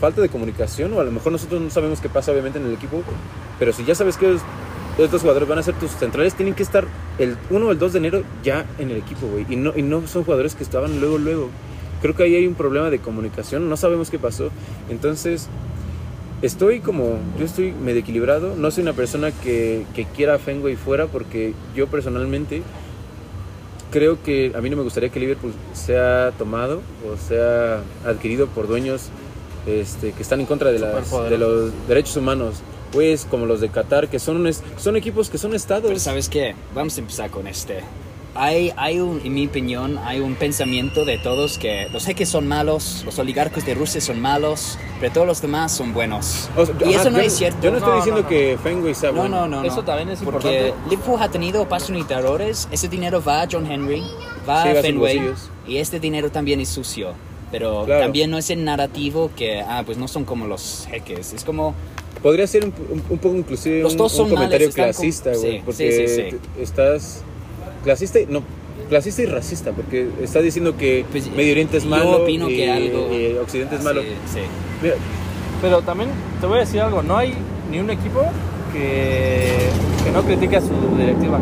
[0.00, 2.74] falta de comunicación o a lo mejor nosotros no sabemos qué pasa obviamente en el
[2.74, 3.02] equipo,
[3.58, 4.42] pero si ya sabes que los-
[5.04, 6.86] estos jugadores van a ser tus centrales, tienen que estar
[7.18, 9.46] el 1 o el 2 de enero ya en el equipo, güey.
[9.48, 11.50] Y no, y no son jugadores que estaban luego, luego.
[12.00, 14.50] Creo que ahí hay un problema de comunicación, no sabemos qué pasó.
[14.88, 15.48] Entonces,
[16.42, 18.56] Estoy como, yo estoy medio equilibrado.
[18.56, 22.62] No soy una persona que, que quiera a Fenway fuera porque yo personalmente
[23.90, 28.68] creo que a mí no me gustaría que Liverpool sea tomado o sea adquirido por
[28.68, 29.08] dueños
[29.66, 32.56] este, que están en contra de, las, de los derechos humanos.
[32.96, 35.84] Pues como los de Qatar, que son, un es- son equipos que son estados.
[35.86, 36.54] Pero ¿sabes qué?
[36.74, 37.80] Vamos a empezar con este.
[38.34, 42.46] Hay, hay un, en mi opinión, hay un pensamiento de todos que los jeques son
[42.46, 46.48] malos, los oligarcos de Rusia son malos, pero todos los demás son buenos.
[46.56, 47.58] O sea, y ajá, eso no yo es cierto.
[47.62, 48.28] Yo no estoy No, diciendo no, no.
[48.30, 49.40] que Fenway sea No, bueno.
[49.40, 49.68] no, no, no.
[49.68, 50.88] Eso también es Porque importante.
[50.90, 54.02] Liverpool ha tenido patrocinadores, ese dinero va a John Henry,
[54.48, 55.32] va Sí, a Fenway,
[55.66, 57.12] y este dinero también es sucio.
[57.52, 58.02] Pero Claro.
[58.02, 61.32] también no es el narrativo que, ah, pues no son como los jeques.
[61.32, 61.74] Es como,
[62.22, 65.32] Podría ser un, un- un poco inclusive Los un, dos un son comentario males, clasista,
[65.32, 67.22] con- güey, sí, porque sí, sí, estás
[67.84, 68.42] clasista, y- no,
[68.88, 72.56] clasista y racista, porque estás diciendo que Pues, Medio Oriente es yo malo opino y,
[72.56, 74.00] que algo- y Occidente es malo.
[74.02, 74.40] Sí, sí.
[74.82, 74.94] Mira,
[75.62, 76.08] Pero también
[76.40, 77.34] te voy a decir algo, no hay
[77.70, 78.22] ni un equipo
[78.72, 79.52] que,
[80.04, 81.38] que no critique a su directiva.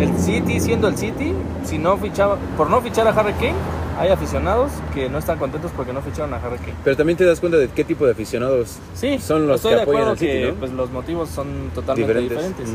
[0.00, 1.32] El City, siendo el City,
[1.64, 3.54] si no fichaba, por no fichar a Harry Kane,
[3.98, 6.74] hay aficionados que no están contentos porque no ficharon a Harry Kane.
[6.82, 9.82] pero también te das cuenta de qué tipo de aficionados Sí, son los estoy que
[9.82, 10.54] apoyan al City, que ¿no?
[10.54, 12.68] pues, los motivos son totalmente Diferentes.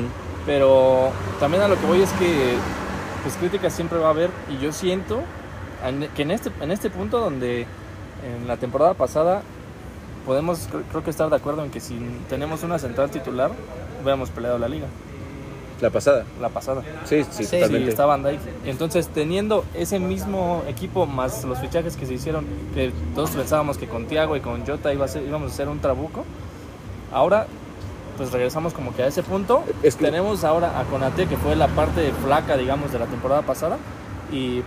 [0.46, 2.54] Pero también a lo que voy es que
[3.24, 5.20] pues críticas siempre va a haber y yo siento
[5.86, 9.42] en- que en este, en este punto donde en la temporada pasada
[10.26, 11.98] podemos cre- creo que estar de acuerdo en que si
[12.30, 13.52] tenemos una central titular
[14.02, 14.88] hubiéramos peleado la liga,
[15.82, 16.26] La pasada.
[16.42, 16.82] la pasada.
[17.06, 17.90] Sí, sí, Sí, Sí, totalmente.
[17.90, 18.40] está Van Dijk.
[18.66, 23.88] Entonces, teniendo ese mismo equipo más los fichajes que se hicieron, que todos pensábamos que
[23.88, 26.26] con Thiago y con Jota iba a ser, íbamos a hacer un trabuco,
[27.12, 27.48] ahora
[28.18, 29.64] pues regresamos como que a ese punto.
[29.82, 33.44] Es que- Tenemos ahora a Conate, que fue la parte flaca, digamos, de la temporada
[33.44, 33.78] pasada.
[34.32, 34.62] Y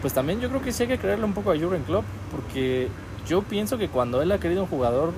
[0.00, 2.88] pues también yo creo que sí hay que creerle un poco a Jurgen Klopp, porque
[3.28, 5.12] yo pienso que cuando él ha querido un jugador,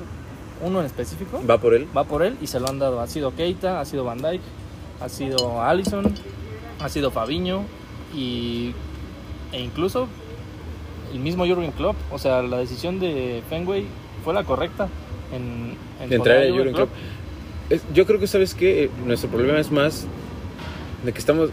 [0.63, 1.89] uno en específico, Va por él.
[1.97, 3.01] va por él y se lo han dado.
[3.01, 4.43] Ha sido Keita, ha sido Van Dijk,
[5.01, 6.13] ha sido Allison,
[6.81, 7.63] ha sido Fabiño
[8.15, 8.73] y,
[9.53, 10.09] e incluso
[11.13, 11.97] el mismo Jurgen Klopp.
[12.11, 13.87] O sea, la decisión de Fenway
[14.25, 14.89] fue la correcta
[15.35, 16.91] en, en de entrar a Jurgen Klopp.
[17.71, 18.91] Es- yo creo que, ¿sabes qué?
[19.05, 20.07] Nuestro problema es más
[21.05, 21.51] de que estamos...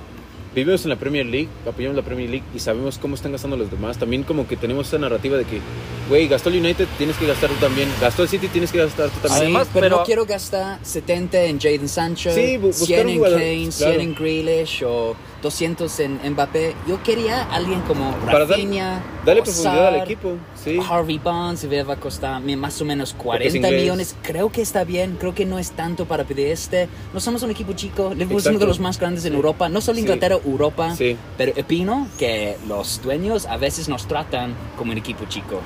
[0.55, 3.69] Vivimos en la Premier League, apoyamos la Premier League y sabemos cómo están gastando los
[3.69, 3.97] demás.
[3.97, 5.59] También como que tenemos esa narrativa de que,
[6.07, 7.89] güey, gastó el United, tienes que gastar tú también.
[7.99, 9.41] Gastó el City, tienes que gastar tú también.
[9.43, 13.13] Además, pero, pero- no quiero gastar 70 en Jaden Sancho, Sí, bu- buscar 100 un
[13.13, 14.01] en Kane, 100 claro.
[14.01, 16.75] en Grealish o 200 en Mbappé.
[16.87, 20.33] Yo quería alguien como Rafinha, Dale profundidad al equipo.
[20.61, 20.79] Sí.
[20.89, 23.81] Harvey Barnes va a costar más o menos es 40 inglés.
[23.81, 24.15] millones.
[24.23, 26.89] Creo que está bien, creo que no es tanto para pedir este.
[27.13, 29.81] No somos un equipo chico, Liverpool es uno de los más grandes en Europa, no
[29.81, 30.01] solo Sí.
[30.01, 30.95] Inglaterra, Europa.
[30.95, 31.15] Sí.
[31.37, 35.61] Pero opino que los dueños a veces nos tratan como un equipo chico.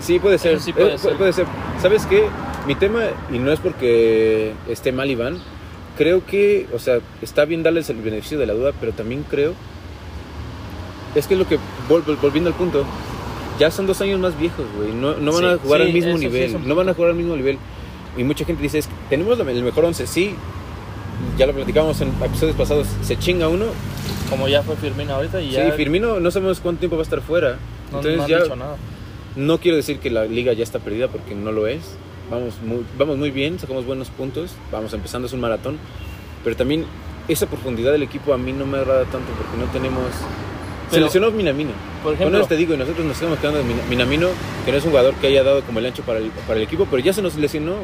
[0.00, 0.60] Sí, puede ser.
[0.60, 1.16] Sí puede Eh, ser.
[1.16, 1.44] puede ser.
[1.82, 2.24] ¿Sabes qué?
[2.66, 3.00] Mi tema,
[3.32, 5.38] y no es porque esté mal Iván,
[5.98, 9.52] creo que, o sea, está bien darles el beneficio de la duda, pero también creo.
[11.14, 11.56] Es que es lo que,
[11.88, 12.84] vol- vol- volviendo al punto,
[13.58, 14.92] ya son dos años más viejos, güey.
[14.92, 15.46] No, no van Sí.
[15.48, 16.56] a jugar Sí, al mismo sí nivel.
[16.56, 17.58] un no van a jugar al mismo nivel.
[18.16, 20.34] Y mucha gente dice, es tenemos el mejor once, sí.
[21.36, 23.66] Ya lo platicamos en episodios pasados, se chinga uno.
[24.30, 27.04] Como ya fue Firmino ahorita y Sí, ya Firmino no sabemos cuánto tiempo va a
[27.04, 27.58] estar fuera.
[27.90, 28.76] no, Entonces no han ya dicho nada.
[29.34, 31.80] no quiero decir que la liga ya está perdida porque no lo es.
[32.30, 35.78] Vamos muy, vamos muy bien, sacamos buenos puntos, vamos empezando, es un maratón.
[36.44, 36.84] Pero también
[37.26, 40.04] esa profundidad del equipo a mí no me agrada tanto porque no tenemos...
[40.90, 41.72] Pero- lesionó Minamino.
[42.02, 44.28] Por ejemplo, eso te digo, y nosotros nos estamos quedando de Mina- Minamino,
[44.64, 46.62] que no es un jugador que haya dado como el ancho para el, para el
[46.62, 47.74] equipo, pero ya se nos lesionó.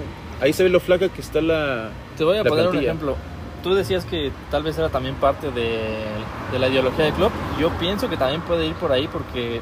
[0.40, 1.90] Ahí se ve lo flaca que está la...
[2.16, 2.92] te voy a poner un plantilla.
[2.92, 3.16] ejemplo.
[3.62, 5.78] Tú decías que tal vez era también parte de,
[6.52, 7.32] de la ideología de Klopp.
[7.58, 9.60] Yo pienso que también puede ir por ahí porque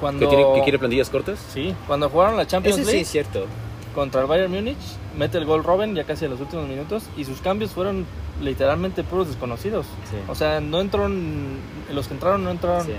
[0.00, 0.20] cuando...
[0.20, 1.38] Que, tiene, que quiere plantillas cortas.
[1.52, 3.46] Sí, cuando jugaron la Champions Ese sí League es cierto.
[3.94, 4.76] Contra el Bayern Múnich,
[5.16, 8.06] mete el gol Robben ya casi a los últimos minutos y sus cambios fueron
[8.40, 9.86] literalmente puros desconocidos.
[10.10, 10.16] Sí.
[10.28, 11.58] O sea, no entraron,
[11.92, 12.92] los que entraron no entraron, Sí.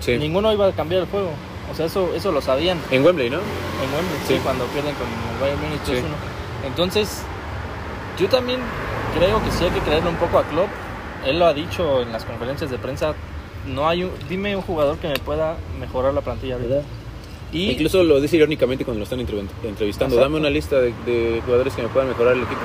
[0.00, 0.16] Sí.
[0.18, 1.30] ninguno iba a cambiar el juego.
[1.70, 3.38] O sea, eso, eso lo sabían En Wembley, ¿no?
[3.38, 4.40] en Wembley, sí, Sí.
[4.42, 5.92] cuando pierden con el Bayern Múnich Sí.
[5.92, 6.14] 3-1.
[6.66, 7.22] Entonces,
[8.18, 8.60] yo también
[9.16, 10.68] creo que sí hay que creerle un poco a Klopp.
[11.24, 13.14] Él lo ha dicho en las conferencias de prensa.
[13.66, 16.82] No hay un, dime un jugador que me pueda mejorar la plantilla ahorita.
[17.52, 20.14] Y Incluso lo dice irónicamente cuando lo están entrev- entrevistando.
[20.16, 20.20] Exacto.
[20.20, 22.60] Dame una lista de, de jugadores que me puedan mejorar el equipo.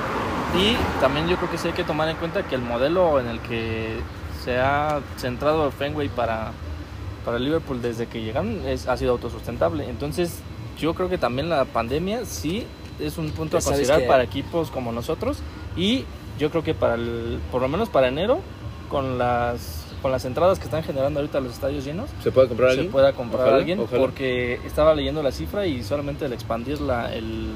[0.58, 3.26] Y también yo creo que sí hay que tomar en cuenta que el modelo en
[3.28, 3.96] el que
[4.42, 6.52] se ha centrado Fenway para,
[7.24, 9.88] para Liverpool desde que llegaron es, ha sido autosustentable.
[9.90, 10.38] Entonces
[10.78, 12.64] yo creo que también la pandemia sí
[12.98, 14.08] es un punto a Pues, ¿sabes considerar qué?
[14.08, 15.38] para equipos como nosotros
[15.76, 16.04] y
[16.38, 18.40] yo creo que para el, por lo menos para enero
[18.88, 22.68] con las con las entradas que están generando ahorita los estadios llenos ¿Se puede comprar
[22.68, 22.92] a se alguien?
[22.92, 24.00] pueda comprar Ojalá, a alguien ojalá.
[24.00, 27.50] porque estaba leyendo la cifra y solamente el expandir la, el,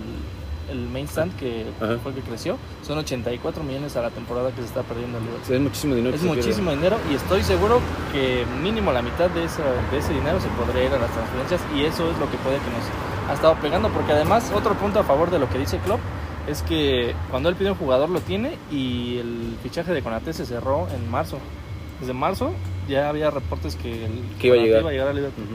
[0.71, 1.99] el main stand que Ajá.
[2.03, 5.25] fue el que creció, son 84 millones a la temporada que se está perdiendo el
[5.25, 5.47] Liverpool.
[5.47, 6.15] Sí, es muchísimo dinero.
[6.15, 6.37] Es pierde.
[6.37, 7.81] muchísimo dinero y estoy seguro
[8.13, 11.61] que mínimo la mitad de, esa- de ese dinero se podría ir a las transferencias
[11.77, 14.99] y eso es lo que puede que nos ha estado pegando porque además otro punto
[15.01, 16.01] a favor de lo que dice Klopp
[16.49, 20.45] es que cuando él pide un jugador lo tiene y el fichaje de Konate se
[20.45, 21.39] cerró en marzo.
[22.03, 22.53] Desde marzo
[22.89, 25.09] ya había reportes que, el Que iba a Konate llegar.
[25.09, 25.45] a Liverpool.
[25.47, 25.55] Ujú.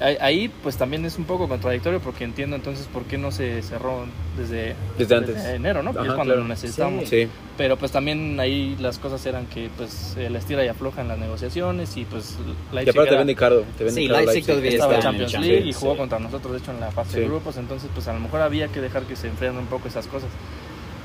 [0.00, 3.62] Ahí, ahí, pues también es un poco contradictorio porque entiendo entonces por qué no se
[3.62, 4.04] cerró
[4.36, 5.44] desde, Desde antes.
[5.44, 5.90] enero, ¿no?
[5.90, 6.40] Ajá, es cuando claro.
[6.40, 7.08] lo necesitábamos.
[7.08, 7.28] Sí.
[7.56, 11.18] Pero pues también ahí las cosas eran que pues la estira y afloja en las
[11.18, 13.64] negociaciones y pues Y Leipzig aparte te era- vende caro.
[13.78, 15.98] Te vende Sí, caro Leipzig todavía estaba en Champions League y jugó sí.
[15.98, 17.20] contra nosotros de hecho en la fase Sí.
[17.20, 19.86] de grupos, entonces pues a lo mejor había que dejar que se enfriaran un poco
[19.86, 20.30] esas cosas.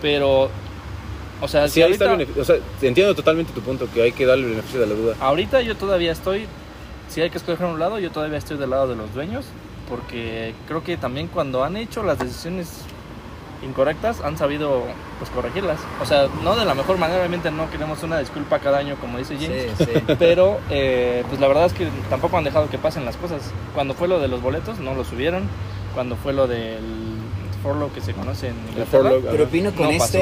[0.01, 0.49] Pero
[1.41, 2.41] o sea, Sí, si ahí está el ahorita.
[2.41, 5.15] O sea, entiendo totalmente tu punto, que hay que darle el beneficio de la duda.
[5.19, 6.47] ahorita yo todavía estoy
[7.09, 9.45] si hay que escoger un lado, yo todavía estoy del lado de los dueños
[9.89, 12.81] porque creo que también cuando han hecho las decisiones
[13.63, 14.83] incorrectas han sabido
[15.17, 15.79] pues corregirlas.
[16.01, 19.17] O sea, no de la mejor manera, obviamente no queremos una disculpa cada año como
[19.17, 19.71] dice James.
[19.77, 20.03] Sí, sí.
[20.19, 23.41] Pero eh, pues la verdad es que tampoco han dejado que pasen las cosas.
[23.73, 25.43] Cuando fue lo de los boletos, no lo subieron.
[25.93, 26.83] Cuando fue lo del
[27.63, 30.19] forlo que se conoce en Inglaterra, furlough, Pero opino con No pasó.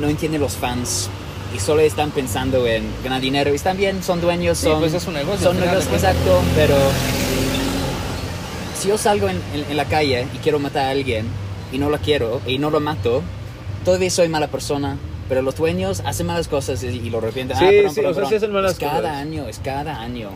[0.00, 1.08] No entienden los fans
[1.54, 3.52] y solo están pensando en ganar dinero.
[3.52, 6.74] Y están bien, son dueños, Sí, son, pues es un negocio, Son negocios, exacto, pero
[8.78, 11.26] si yo salgo en, en- en la calle y quiero matar a alguien
[11.72, 13.22] y no lo quiero y no lo mato,
[13.84, 14.96] todavía soy mala persona.
[15.28, 17.56] Pero los dueños hacen malas cosas y, y lo arrepienten.
[17.56, 19.16] Sí, Ah, perdón, sí, perdón, o sea, sí hacen malas es cada cosas.
[19.16, 20.28] año, es cada año.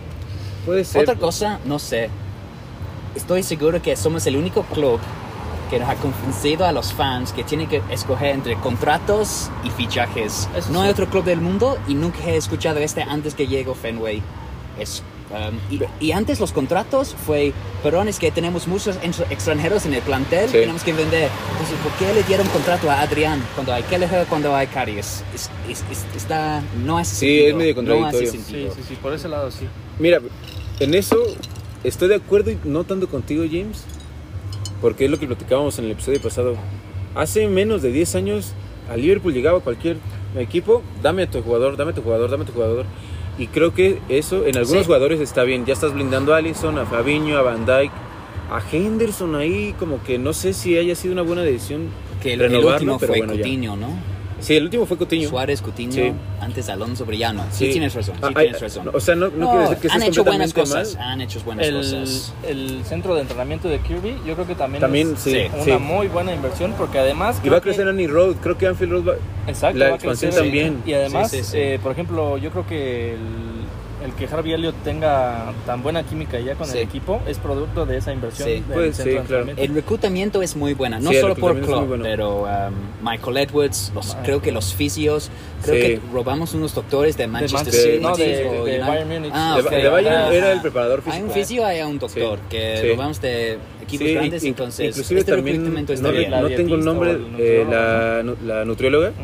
[0.64, 1.02] Puede ser.
[1.02, 2.08] Otra cosa, no sé.
[3.14, 4.98] Estoy seguro que somos el único club
[5.68, 10.48] que nos ha convencido a los fans que tienen que escoger entre contratos y fichajes.
[10.57, 10.85] Eso no sí.
[10.87, 14.22] hay otro club del mundo y nunca he escuchado este antes que llegó Fenway.
[14.78, 17.52] Es, um, y, y antes los contratos fue,
[17.83, 18.96] perdón, es que tenemos muchos
[19.28, 20.52] extranjeros en el plantel, Sí.
[20.59, 21.28] tenemos que vender.
[21.52, 25.22] Entonces, ¿por qué le dieron contrato a Adrián cuando hay Kelleher, cuando hay Karius?
[25.35, 27.48] Es, es- es- está, no hace Sí, sentido.
[27.48, 28.28] es medio No contradictorio.
[28.28, 29.66] hace Sí, sí, sí, por ese lado sí.
[29.98, 30.20] Mira,
[30.78, 31.16] en eso
[31.83, 33.83] estoy de acuerdo y no tanto contigo, James,
[34.80, 36.54] porque es lo que platicábamos en el episodio pasado.
[37.14, 38.52] Hace menos de 10 años
[38.90, 39.96] a Liverpool llegaba cualquier
[40.36, 42.84] equipo, dame a tu jugador, dame a tu jugador, dame a tu jugador.
[43.38, 44.86] Y creo que eso en algunos Sí.
[44.86, 45.64] jugadores está bien.
[45.64, 47.90] Ya estás blindando a Allison, a Fabinho, a Van Dijk,
[48.50, 51.88] a Henderson ahí, como que no sé si haya sido una buena decisión
[52.22, 53.34] Que el, el último pero fue bueno.
[53.34, 53.90] Coutinho, ¿no?
[54.40, 55.29] Sí, el último fue Coutinho.
[55.29, 56.12] Suárez, Coutinho, Sí.
[56.40, 57.44] antes Alonso Brillano.
[57.51, 58.85] Sí, tienes razón, sí Ah, tienes ay, razón.
[58.87, 61.05] no, O sea, no, no, No, quiere decir que han hecho buenas cosas, mal.
[61.09, 62.35] han hecho buenas El, cosas.
[62.46, 65.38] el centro de entrenamiento de Kirby, yo creo que también, También, es sí, Sí.
[65.55, 65.72] una sí.
[65.83, 67.40] muy buena inversión porque además...
[67.42, 68.37] Y va a crecer Annie Road.
[68.42, 69.14] Creo que Anfield Road va,
[69.48, 70.44] Exacto, La va a expansión crecer.
[70.46, 70.83] también.
[70.87, 71.59] Y además, Sí, sí, sí.
[71.59, 73.18] eh, por ejemplo, yo creo que el,
[74.04, 76.78] el que Harvey Elliott tenga tan buena química ya con Sí.
[76.78, 78.48] el equipo es producto de esa inversión.
[78.48, 78.54] Sí.
[78.54, 79.46] del Pues, sí, de claro.
[79.56, 83.90] El reclutamiento es muy buena, no Sí, solo por Klopp, muy pero um, Michael Edwards,
[83.94, 84.24] los, Michael.
[84.24, 85.30] creo que los fisios,
[85.64, 85.80] creo Sí.
[85.80, 88.02] que robamos unos doctores de Manchester Manchester- City.
[88.02, 88.87] no, de- de United.
[88.87, 89.32] Bayern Múnich.
[89.34, 89.70] Ah, de, ok.
[89.70, 91.26] de Bayern era el preparador Hay físico.
[91.26, 92.88] un fisio, hay un doctor, Sí, que sí.
[92.90, 96.30] robamos de equipos Sí, grandes, in- entonces inclusive este también reclutamiento está no, bien.
[96.30, 99.16] no tengo el nombre, eh, la, la nutrióloga Ujú.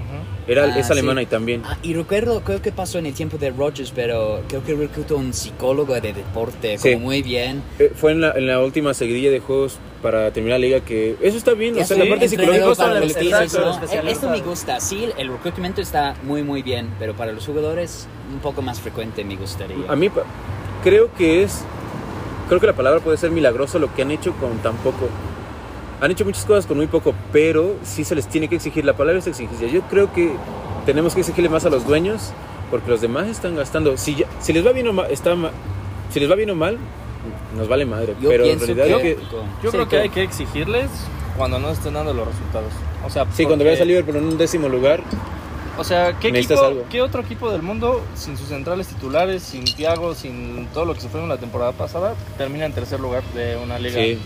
[0.47, 1.25] Era Ah, es alemana sí.
[1.25, 1.63] y también.
[1.65, 5.17] Ah, y recuerdo, creo que pasó en el tiempo de Rogers, pero creo que reclutó
[5.17, 6.93] un psicólogo de deporte, Sí.
[6.93, 7.63] como muy bien.
[7.79, 11.17] Eh, fue en la, en la última seguidilla de juegos para terminar la liga que
[11.23, 13.87] eso está bien, o sea, Sí, la parte psicológica para está los está- físicos, ¿no?
[14.09, 14.81] Eh, Esto me gusta.
[14.81, 19.25] Sí, el reclutamiento está muy, muy bien, pero para los jugadores un poco más frecuente
[19.25, 19.77] me gustaría.
[19.89, 20.11] A mí
[20.83, 21.65] creo que es
[22.49, 25.09] creo que la palabra puede ser milagroso lo que han hecho con tan poco.
[26.01, 28.85] Han hecho muchas cosas con muy poco, pero sí se les tiene que exigir.
[28.85, 29.69] La palabra es exigencia.
[29.69, 30.33] Yo creo que
[30.87, 32.33] tenemos que exigirle más a los dueños
[32.71, 33.97] porque los demás están gastando.
[33.97, 35.51] Si, ya- si les va bien o mal, está ma-
[36.11, 36.79] si les va bien o mal,
[37.57, 38.15] nos vale madre.
[38.21, 39.23] Yo pero en realidad que, que,
[39.63, 40.91] Yo sí, creo que hay que exigirles
[41.37, 42.73] cuando no estén dando los resultados.
[43.07, 45.01] O sea, sí, cuando veas a Liverpool en un décimo lugar,
[45.79, 46.55] O sea, ¿qué, equipo.
[46.91, 51.01] ¿qué otro equipo del mundo, sin sus centrales titulares, sin Thiago, sin todo lo que
[51.01, 54.01] se fue en la temporada pasada, termina en tercer lugar de una liga?
[54.01, 54.19] sí,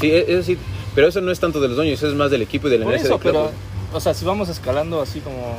[0.00, 0.58] sí, e- eso sí.
[0.94, 2.78] Pero eso no es tanto de los dueños, eso es más del equipo y de
[2.78, 3.22] la Por eso, del club.
[3.32, 3.50] pero,
[3.92, 5.56] o sea, si vamos escalando así como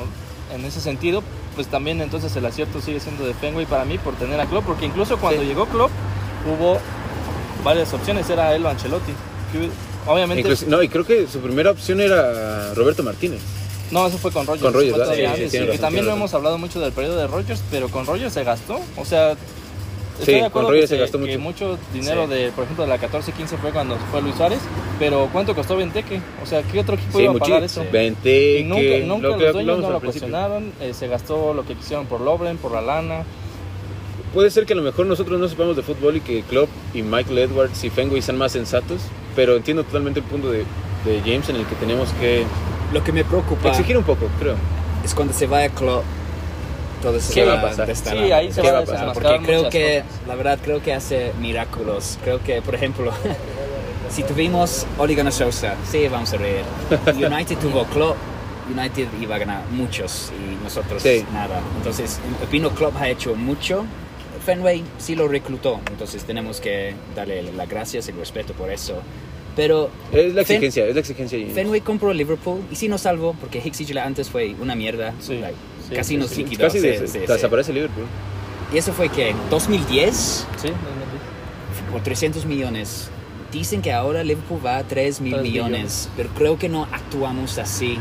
[0.54, 1.21] en ese sentido,
[1.56, 4.65] pues también entonces el acierto sigue siendo de Fenway para mí por tener a Klopp,
[4.65, 5.47] porque incluso cuando Sí.
[5.47, 5.91] llegó Klopp
[6.47, 6.78] hubo
[7.63, 9.12] varias opciones, era él o Ancelotti.
[9.52, 9.69] que
[10.12, 13.39] obviamente, Incluso- no, y creo que su primera opción era Roberto Martínez.
[13.91, 14.63] no, eso fue con Rogers.
[14.63, 17.28] Con todavía Sí, sí, y que razón, también no hemos hablado mucho del periodo de
[17.28, 19.36] Rogers, pero con Rogers se gastó, o sea...
[20.25, 21.73] Sí, de con acuerdo que se gastó que mucho.
[21.75, 22.34] mucho dinero Sí.
[22.34, 24.60] de, por ejemplo, de la 14-15 fue cuando fue Luis Suárez,
[24.99, 26.19] pero ¿cuánto costó Benteke?
[26.43, 27.84] O sea, ¿qué otro equipo Sí, iba a pagar eso?
[27.91, 31.65] Benteke, Y nunca, nunca lo que los dueños no lo cuestionaron, eh, se gastó lo
[31.65, 33.23] que quisieron por Lobren, por la lana.
[34.34, 37.01] Puede ser que a lo mejor nosotros no sepamos de fútbol y que Klopp y
[37.01, 39.01] Michael Edwards y Fenway sean más sensatos,
[39.36, 40.60] pero entiendo totalmente el punto de,
[41.06, 42.43] de James en el que tenemos que
[42.93, 44.56] Lo que me preocupa exigir un poco, creo.
[45.06, 46.03] es cuando se vaya Klopp.
[47.01, 47.95] Todo eso ¿Qué va a pasar?
[47.95, 49.13] Sí, ahí se ¿Qué va a pasar?
[49.13, 50.27] Porque creo que, cosas.
[50.27, 52.17] la verdad, creo que hace milagros.
[52.23, 53.12] Creo que, por ejemplo,
[54.10, 56.63] si tuvimos Gunnar Solskjaer, sí, vamos a reír.
[57.15, 58.17] United tuvo Klopp,
[58.75, 61.23] United iba a ganar muchos y nosotros Sí.
[61.33, 61.62] nada.
[61.77, 63.86] Entonces, opino Klopp ha hecho mucho.
[64.45, 69.01] Fenway sí lo reclutó, entonces tenemos que darle las gracias y el respeto por eso.
[69.57, 71.39] Pero Es la Fen- exigencia, es la exigencia.
[71.53, 75.13] Fenway compró Liverpool y sí nos salvó porque Hicks y antes fue una mierda.
[75.19, 75.55] Sí, like,
[75.89, 76.43] sí, casi sí, nos sí.
[76.43, 76.65] liquidó.
[76.65, 77.26] Casi sí, des- sí, sí.
[77.28, 78.06] desaparece Liverpool.
[78.73, 80.69] Y eso fue que en 2010 Sí,
[81.91, 83.10] por 300 millones.
[83.52, 86.10] Dicen que ahora Liverpool va a 3 mil millones, millones.
[86.17, 87.97] pero creo que no actuamos así.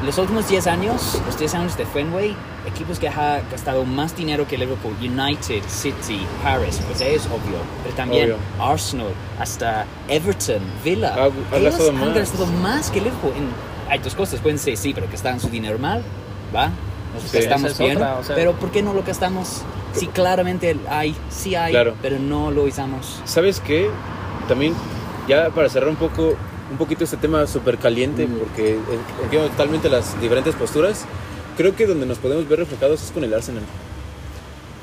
[0.00, 2.34] En los últimos 10 años, los 10 años de Fenway,
[2.66, 7.94] equipos que han gastado más dinero que Liverpool, United, City, Paris, pues es obvio, pero
[7.94, 8.36] también Obvio.
[8.72, 12.14] Arsenal, hasta Everton, Villa, Ha- ha ellos gastado han más.
[12.14, 13.32] gastado más que Liverpool.
[13.36, 13.48] En-
[13.90, 16.02] hay dos cosas, pueden decir sí, pero que gastaban su dinero mal,
[16.54, 16.70] ¿va?
[17.20, 19.62] Sí, gastamos es bien, otra, o sea- pero ¿por qué no lo gastamos?
[19.94, 21.94] Sí, claramente hay, sí hay, Claro.
[22.02, 23.20] pero no lo usamos.
[23.24, 23.88] ¿Sabes qué?
[24.48, 24.74] También,
[25.28, 26.34] ya para cerrar un poco,
[26.70, 28.38] un poquito este tema súper caliente, Mm.
[28.38, 28.78] porque eh,
[29.22, 31.04] entiendo totalmente las diferentes posturas,
[31.56, 33.62] creo que donde nos podemos ver reflejados es con el Arsenal.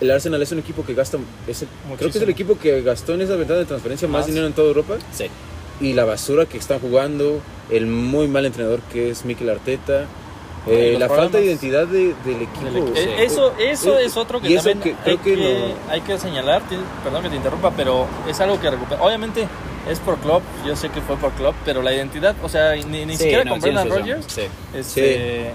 [0.01, 1.17] El Arsenal es un equipo que gasta,
[1.47, 1.67] es el-
[1.97, 4.27] creo que es el equipo que gastó en esa ventana de transferencia más, Más.
[4.27, 5.25] dinero en toda Europa, Sí.
[5.79, 10.05] y la basura que están jugando, el muy mal entrenador que es Mikel Arteta,
[10.67, 12.71] eh, la falta de identidad de- del equipo.
[12.71, 13.09] Del Sí.
[13.09, 16.17] Eh, Eso, eso Eh, es otro que también que hay, que que, no- hay que
[16.17, 16.61] señalar,
[17.03, 19.01] perdón que te interrumpa, pero es algo que recupera.
[19.01, 19.47] Obviamente
[19.89, 23.05] es por club, yo sé que fue por club, pero la identidad, o sea, ni,
[23.05, 23.89] ni Sí, siquiera no, con Brendan.
[23.89, 24.43] Rodgers, Sí.
[24.73, 25.51] este,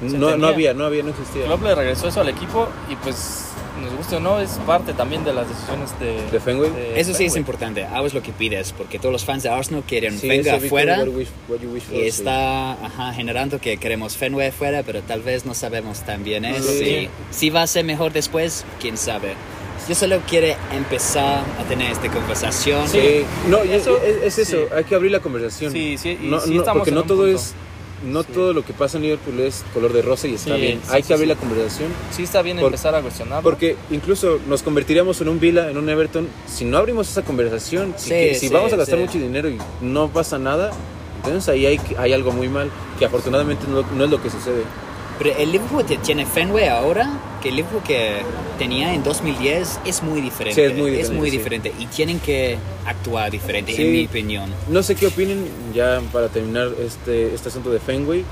[0.00, 1.44] no, no había, no había, no existía.
[1.44, 3.49] Klopp le regresó eso al equipo y pues
[3.80, 6.70] nos guste o no, es parte también de las decisiones de, ¿De Fenway?
[6.94, 7.38] Eso sí es Fenway.
[7.38, 10.98] importante, hagas lo que pides, porque todos los fans de Arsenal quieren Sí, Victor, afuera
[10.98, 12.06] what you wish- what you wish for, y sí.
[12.08, 16.64] está ajá, generando que queremos Fenway afuera, pero tal vez no sabemos tan bien es.
[16.64, 17.08] Sí.
[17.30, 19.34] Si, si va a ser mejor después, quién sabe.
[19.88, 22.86] Yo solo quiero empezar a tener esta conversación.
[22.86, 24.74] Sí, no, es, Eso- es- es eso, sí.
[24.76, 25.72] hay que abrir la conversación.
[25.72, 27.36] Sí, sí, y no, sí no, porque no todo punto.
[27.36, 27.54] es,
[28.04, 28.28] no Sí.
[28.32, 30.80] todo lo que pasa en Liverpool es color de rosa y está Sí, bien.
[30.82, 33.42] sí, hay que abrir la conversación Sí está bien Por- empezar a cuestionarlo.
[33.42, 37.94] porque incluso nos convertiríamos en un Villa, en un Everton, si no abrimos esa conversación,
[37.96, 40.70] si, vamos a gastar mucho dinero y no pasa nada,
[41.16, 44.62] entonces ahí hay, hay algo muy mal, que afortunadamente no, no es lo que sucede.
[45.18, 47.10] Pero el Liverpool que tiene Fenway ahora,
[47.40, 48.22] que el Liverpool que
[48.58, 50.54] tenía en 2010 es muy diferente.
[50.54, 51.36] Sí, es muy diferente, sí.
[51.36, 53.82] diferente y tienen que actuar diferente, Sí.
[53.82, 54.50] en mi opinión.
[54.68, 58.24] No sé qué opinen, ya para terminar este, este asunto de Fenway,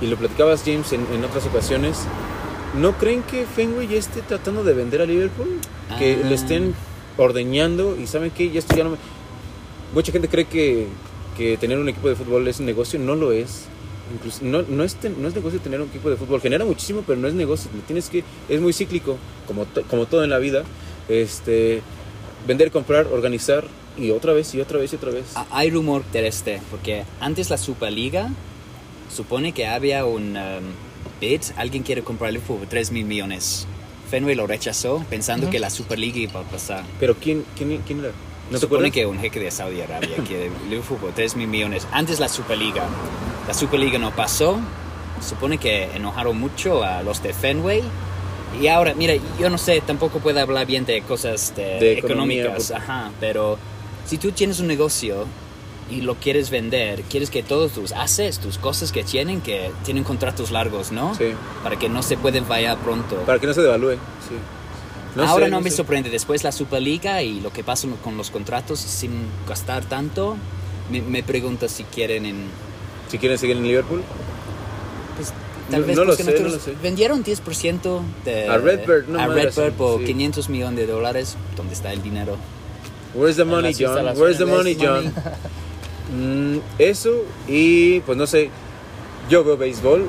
[0.00, 1.98] y lo platicabas James en, en otras ocasiones,
[2.78, 5.58] ¿no creen que Fenway ya esté tratando de vender a Liverpool?
[5.98, 6.26] Que Ah.
[6.28, 6.74] le estén
[7.16, 8.96] ordeñando y saben que ya esto ya no me...
[9.94, 10.86] Mucha gente cree que,
[11.36, 13.66] que tener un equipo de fútbol es un negocio, no lo es.
[14.14, 17.02] Incluso, no, no, es ten- no es negocio tener un equipo de fútbol, genera muchísimo,
[17.06, 17.70] pero no es negocio.
[17.86, 19.16] Tienes que, es muy cíclico,
[19.46, 20.62] como, to- como todo en la vida.
[21.08, 21.82] Este,
[22.46, 23.64] vender, comprar, organizar
[23.98, 25.24] y otra vez y otra vez y otra vez.
[25.34, 28.30] Ah, Hay rumor de este, porque antes la Superliga
[29.14, 30.64] supone que había un um,
[31.20, 33.66] bid, alguien quiere comprar Liverpool por 3 mil millones.
[34.10, 35.52] Fenway lo rechazó pensando Ujú.
[35.52, 36.84] que la Superliga iba a pasar.
[37.00, 38.12] Pero ¿quién, quién, quién era?
[38.50, 38.92] ¿No supone acuerdas?
[38.92, 40.50] que un jeque de Saudi Arabia quiere
[41.00, 41.86] por 3 mil millones.
[41.92, 42.84] Antes la Superliga.
[43.46, 44.58] La Superliga no pasó.
[45.26, 47.82] Supone que enojaron mucho a los de Fenway.
[48.60, 52.70] Y ahora, mira, yo no sé, tampoco puedo hablar bien de cosas de De económicas.
[52.70, 53.58] Ajá, pero
[54.06, 55.26] si tú tienes un negocio
[55.90, 60.04] y lo quieres vender, quieres que todos tus assets, tus cosas que tienen, que tienen
[60.04, 61.14] contratos largos, ¿no?
[61.14, 61.32] Sí,
[61.62, 63.16] Para que no se pueden vaya pronto.
[63.26, 63.92] para que no se devalúe.
[63.92, 64.36] Sí.
[65.24, 65.76] Ahora sé, no, me sé.
[65.76, 66.10] sorprende.
[66.10, 69.12] Después la Superliga y lo que pasa con los contratos sin
[69.48, 70.36] gastar tanto,
[70.90, 72.44] me, me pregunto si quieren en...
[73.08, 74.02] Si quieren seguir en Liverpool.
[75.16, 75.32] Pues,
[75.70, 76.74] tal No- vez no lo sé, nosotros lo sé.
[76.82, 80.06] vendieron 10% de, A Redbird, no a Redbird por sí.
[80.06, 81.36] 500 millones de dólares.
[81.56, 82.36] ¿Dónde está el dinero?
[83.14, 84.04] Where's the money, John?
[84.16, 85.12] Where's the money, John?
[86.12, 88.50] Mm, eso y pues no sé.
[89.28, 90.06] Yo veo béisbol.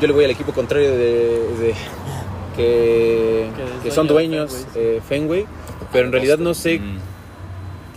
[0.00, 0.96] Yo le voy al equipo contrario de,
[1.58, 1.74] de-
[2.56, 3.46] que,
[3.82, 5.46] Que son dueños Fenway, eh, Fenway.
[5.92, 6.98] Pero en realidad no sé Mm.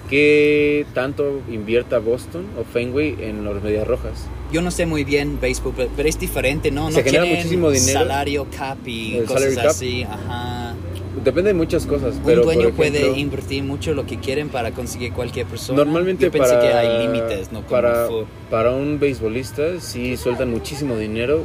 [0.10, 4.26] qué tanto invierta Boston o Fenway en los Medias Rojas.
[4.52, 6.90] Yo no sé muy bien béisbol, pero, pero es diferente, ¿no?
[6.92, 8.00] Se no genera muchísimo dinero.
[8.00, 9.68] salario cap y El cosas cap.
[9.68, 10.04] así.
[10.04, 10.76] Ajá.
[11.24, 12.16] Depende de muchas cosas.
[12.26, 15.76] pero un dueño por puede ejemplo, invertir mucho lo que quieren para conseguir cualquier persona.
[15.78, 17.60] Normalmente Yo pensé para, que hay límites, ¿no?
[17.64, 18.08] Como para,
[18.52, 21.44] para un beisbolista sí sueltan muchísimo dinero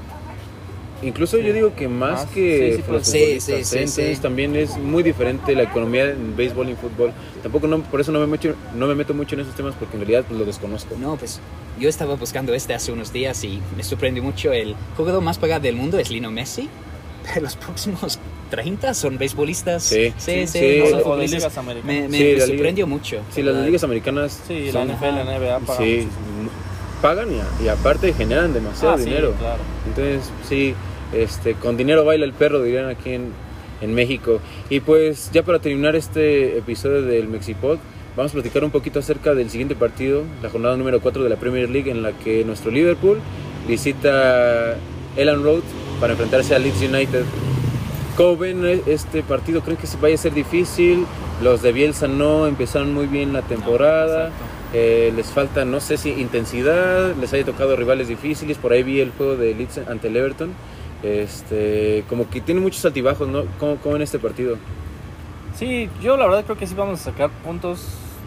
[1.03, 3.79] incluso yo digo que más que sí, sí, los sí, futbolistas, sí, sí, ¿eh?
[3.81, 4.23] Entonces sí.
[4.23, 7.13] también es muy diferente la economía en béisbol y en fútbol.
[7.43, 9.97] Tampoco no, por eso no me meto, no me meto mucho en esos temas porque
[9.97, 10.95] en realidad pues, lo desconozco.
[10.99, 11.41] No, pues
[11.79, 14.53] yo estaba buscando este hace unos días y me sorprendió mucho.
[14.53, 16.69] El jugador más pagado del mundo es Lino Messi,
[17.27, 18.19] pero los próximos
[18.51, 19.83] 30 son beisbolistas.
[19.85, 20.79] Sí, sí, sí, sí, sí.
[20.93, 21.85] no son O ligas americanas.
[21.85, 23.21] Me, me- Sí, me la liga- sorprendió mucho.
[23.35, 26.51] Sí, las ligas americanas Sí, la NFL, la NBA pagan sí, muchísimo.
[27.01, 29.35] pagan y, y aparte generan demasiado Ah, sí, dinero.
[29.39, 29.61] claro.
[29.89, 30.75] Entonces, sí,
[31.13, 33.33] este, con dinero baila el perro, dirían aquí en,
[33.81, 34.41] en México.
[34.71, 37.79] Y pues ya para terminar este episodio del Mexipod,
[38.17, 41.37] vamos a platicar un poquito acerca del siguiente partido, la jornada número 4 de la
[41.37, 43.21] Premier League, en la que nuestro Liverpool
[43.67, 44.77] visita
[45.17, 45.63] Elland Road
[46.01, 47.25] para enfrentarse a Leeds United.
[48.17, 49.63] ¿Cómo ven este partido?
[49.63, 51.07] ¿Creen que se vaya a ser difícil?
[51.43, 54.29] Los de Bielsa no empezaron muy bien la temporada.
[54.29, 54.63] exacto.
[54.75, 58.57] Eh, les falta, no sé si intensidad, les haya tocado rivales difíciles.
[58.57, 60.53] Por ahí vi el juego de Leeds ante el Everton.
[61.03, 63.43] Este, como que tiene muchos altibajos, ¿no?
[63.59, 64.57] ¿Cómo, cómo ven este partido?
[65.57, 67.85] Sí, yo la verdad creo que sí vamos a sacar puntos.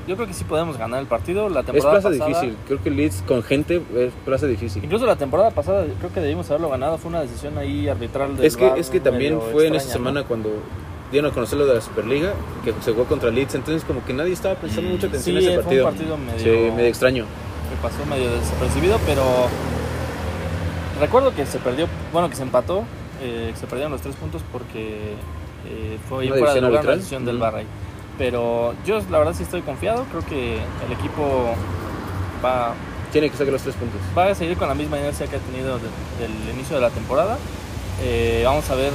[0.08, 1.50] Yo creo que sí podemos ganar el partido.
[1.50, 2.58] La Es temporada plaza pasada, difícil.
[2.68, 4.84] Creo que Leeds con gente es plaza difícil.
[4.84, 6.98] Incluso la temporada pasada creo que debimos haberlo ganado.
[7.00, 10.24] Fue una decisión ahí arbitral del Es que, es que también fue en esa semana
[10.24, 10.50] cuando
[11.12, 13.56] dieron a conocer lo de la Superliga, que se jugó contra Leeds.
[13.56, 15.86] Entonces, como que nadie estaba prestando mucha atención Sí, a ese fue partido.
[15.88, 17.26] un partido medio, Sí, medio extraño.
[17.70, 19.24] que pasó medio desapercibido, pero
[21.00, 22.84] recuerdo que se perdió, bueno, que se empató,
[23.22, 25.14] eh, que se perdieron los tres puntos porque
[25.68, 26.98] eh, fue ¿Una fuera de lugar arbitral?
[26.98, 27.66] decisión del ahí.
[28.18, 31.54] Pero yo la verdad sí estoy confiado, creo que el equipo
[32.43, 32.74] va,
[33.12, 34.00] Tiene que sacar los tres puntos.
[34.18, 35.88] va a seguir con la misma inercia que ha tenido de-
[36.28, 37.38] del inicio de la temporada.
[38.04, 38.91] Eh, vamos a ver,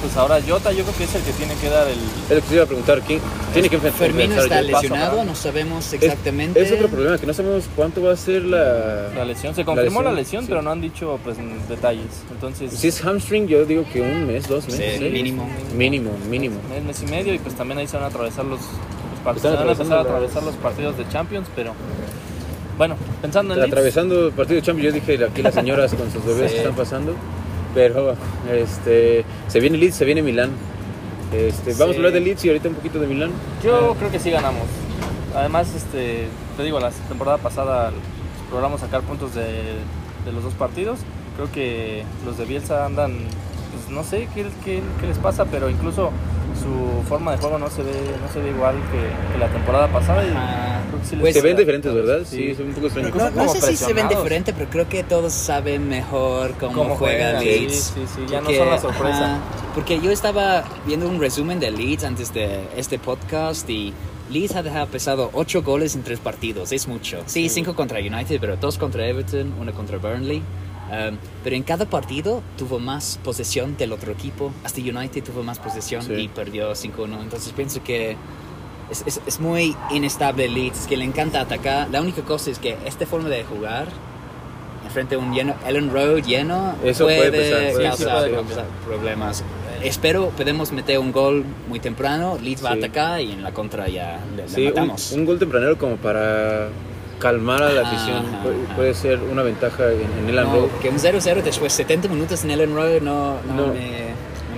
[0.00, 1.94] pues ahora Jota yo creo que es el que tiene que dar el...
[1.98, 3.00] Es lo que te iba a preguntar.
[3.06, 3.20] ¿quién
[3.52, 4.00] tiene que enfrentar?
[4.00, 6.60] Fermino está lesionado, no sabemos Es- exactamente.
[6.62, 9.08] Es, otro problema, que no sabemos cuánto va a ser la...
[9.14, 10.48] La lesión, se confirmó la lesión, sí.
[10.48, 11.36] pero no han dicho pues
[11.68, 12.22] detalles.
[12.30, 14.98] Entonces, Si es hamstring, yo digo que un mes, dos meses.
[14.98, 15.10] Sí, ¿eh?
[15.10, 15.48] mínimo.
[15.76, 16.56] Mínimo, mínimo.
[16.70, 19.50] mes, mes y medio y pues también ahí se van a atravesar los, los partidos.
[19.52, 21.74] Se van a empezar a atravesar los partidos de Champions, pero
[22.76, 26.24] bueno, pensando en Atravesando el partido de Champions, yo dije aquí las señoras con sus
[26.24, 26.56] bebés Sí.
[26.58, 27.12] que están pasando.
[27.78, 28.16] Pero
[28.52, 30.50] este, se viene Leeds, se viene Milán.
[31.32, 31.92] Este, vamos Sí.
[31.94, 33.30] a hablar de Leeds y ahorita un poquito de Milán.
[33.62, 34.64] yo creo que sí ganamos.
[35.36, 36.26] Además, este,
[36.56, 37.92] te digo, la temporada pasada
[38.50, 39.44] logramos sacar puntos de,
[40.24, 40.98] de los dos partidos.
[41.36, 43.12] Creo que los de Bielsa andan,
[43.72, 46.10] pues no sé qué, qué- qué les pasa, pero incluso
[46.58, 49.88] su forma de juego no se ve, no se ve igual que, que la temporada
[49.88, 50.24] pasada.
[50.24, 52.18] Y creo que sí Pues- se ven diferentes, ¿verdad?
[52.24, 52.50] Sí, Sí.
[52.50, 53.10] es un poco extraño.
[53.14, 56.96] No, no sé si se ven diferente, pero creo que todos saben mejor cómo, Cómo
[56.96, 57.74] juega juegan, Leeds.
[57.74, 59.34] sí, sí, sí, ya no Porque, son la sorpresa.
[59.34, 59.38] ajá,
[59.74, 63.92] porque yo estaba viendo un resumen de Leeds antes de este podcast y
[64.30, 66.70] Leeds ha dejado pesado 8 goles en 3 partidos.
[66.72, 67.22] Es mucho.
[67.26, 70.42] Sí, 5 contra United, pero 2 contra Everton, 1 contra Burnley.
[70.90, 74.52] Um, pero en cada partido tuvo más posesión del otro equipo.
[74.64, 76.12] Hasta United tuvo más posesión Sí.
[76.14, 77.20] y perdió 5-1.
[77.20, 78.16] Entonces pienso que
[78.90, 81.88] es, es, es muy inestable Leeds, que le encanta atacar.
[81.90, 83.88] La única cosa es que esta forma de jugar,
[84.86, 88.30] enfrente a un lleno, Ellen Road lleno, Eso puede puede, pesar, puede causar pesar.
[88.46, 89.44] causar problemas.
[89.82, 92.78] Espero podemos meter un gol muy temprano, Leeds va a Sí.
[92.78, 95.12] atacar y en la contra ya le, le Sí, un, matamos.
[95.12, 96.68] un gol tempranero como para
[97.18, 98.24] calmar a la Ajá, afición
[98.76, 100.68] puede, ser una ventaja en, en No, Road.
[100.80, 103.66] que un 0-0 después 70 minutos en Ellen Road no, no, No.
[103.74, 104.08] me...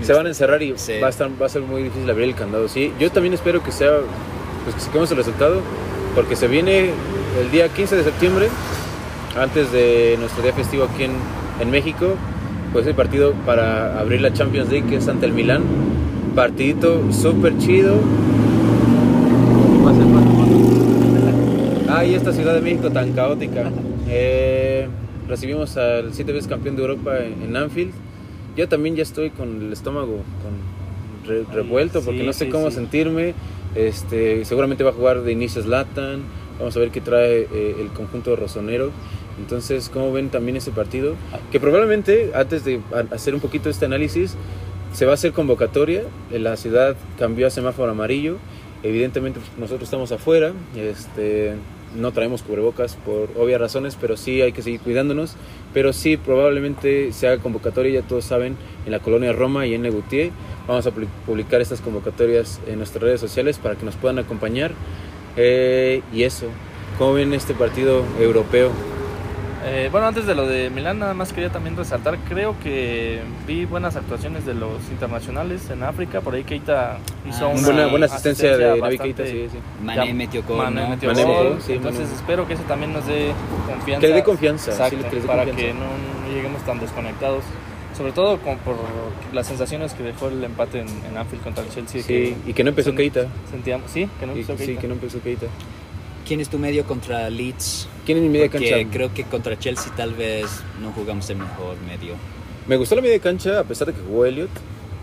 [0.05, 0.95] Se van a encerrar y Sí.
[1.03, 2.69] va, a estar, va a ser muy difícil abrir el candado.
[2.69, 3.91] Sí, yo también espero que sea,
[4.65, 5.61] pues que saquemos el resultado,
[6.15, 6.91] porque se viene
[7.41, 8.49] el día 15 de septiembre,
[9.39, 11.13] antes de nuestro día festivo aquí en,
[11.61, 12.15] en México,
[12.73, 15.63] pues el partido para abrir la Champions League, que es ante el Milán.
[16.35, 17.97] Partidito súper chido.
[21.93, 23.71] Ay, esta Ciudad de México tan caótica.
[24.09, 24.87] Eh,
[25.29, 27.93] recibimos al siete veces campeón de Europa en, Anfield.
[28.57, 32.51] Yo también ya estoy con el estómago con re- revuelto porque sí, no sé sí,
[32.51, 32.77] cómo sí.
[32.77, 33.35] sentirme.
[33.75, 36.23] Este, seguramente va a jugar de inicio Zlatan.
[36.59, 38.91] Vamos a ver qué trae eh, el conjunto rosonero.
[39.41, 41.15] Entonces, ¿cómo ven también ese partido?
[41.51, 42.81] Que probablemente, antes de
[43.11, 44.37] hacer un poquito este análisis,
[44.93, 46.03] se va a hacer convocatoria.
[46.31, 48.37] La ciudad cambió a semáforo amarillo.
[48.83, 50.53] Evidentemente, nosotros estamos afuera.
[50.77, 51.55] Este,
[51.97, 55.37] no traemos cubrebocas por obvias razones, pero sí hay que seguir cuidándonos.
[55.75, 59.83] Pero sí, probablemente se haga convocatoria, ya todos saben, en la colonia Roma y en
[59.83, 60.31] Legutier.
[60.67, 64.73] Vamos a pu- publicar estas convocatorias en nuestras redes sociales para que nos puedan acompañar.
[65.37, 66.47] Eh, y eso,
[66.99, 68.71] ¿cómo ven este partido europeo?
[69.63, 73.67] Eh, bueno, antes de lo de Milán, nada más quería también resaltar, creo que vi
[73.67, 76.97] buenas actuaciones de los internacionales en África, por ahí Keita
[77.29, 77.65] hizo Ah, una sí.
[77.67, 79.59] Buena, buena asistencia, de Navi Keita, sí, sí.
[79.85, 82.15] Mané metió gol, Mané metió Mané gol, metió, sí, entonces Mané.
[82.17, 83.33] espero que eso también nos dé
[83.67, 84.01] confianza.
[84.01, 85.57] Que le dé confianza, sí, que dé para confianza.
[85.57, 85.81] que no,
[86.29, 87.45] no lleguemos tan desconectados.
[87.97, 88.77] Sobre todo con, por
[89.35, 92.03] las sensaciones que dejó el empate en, en Anfield contra el Chelsea.
[92.03, 93.27] Sí, y que no empezó sen- Keita.
[93.51, 94.81] Sentíamos, sí, que no Y- empezó Sí, Keita.
[94.81, 95.47] que no empezó Keita.
[96.31, 97.89] ¿Quién es tu medio contra Leeds?
[98.07, 98.89] ¿Quién es mi media Porque cancha?
[98.93, 102.15] creo que contra Chelsea tal vez no jugamos el mejor medio.
[102.69, 104.49] Me gustó la media cancha a pesar de que jugó Elliot,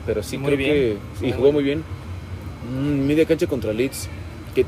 [0.06, 0.72] pero sí Muy creo bien.
[0.72, 1.84] que y Muy jugó muy bien.
[2.72, 4.08] Mm, media cancha contra Leeds,
[4.56, 4.66] que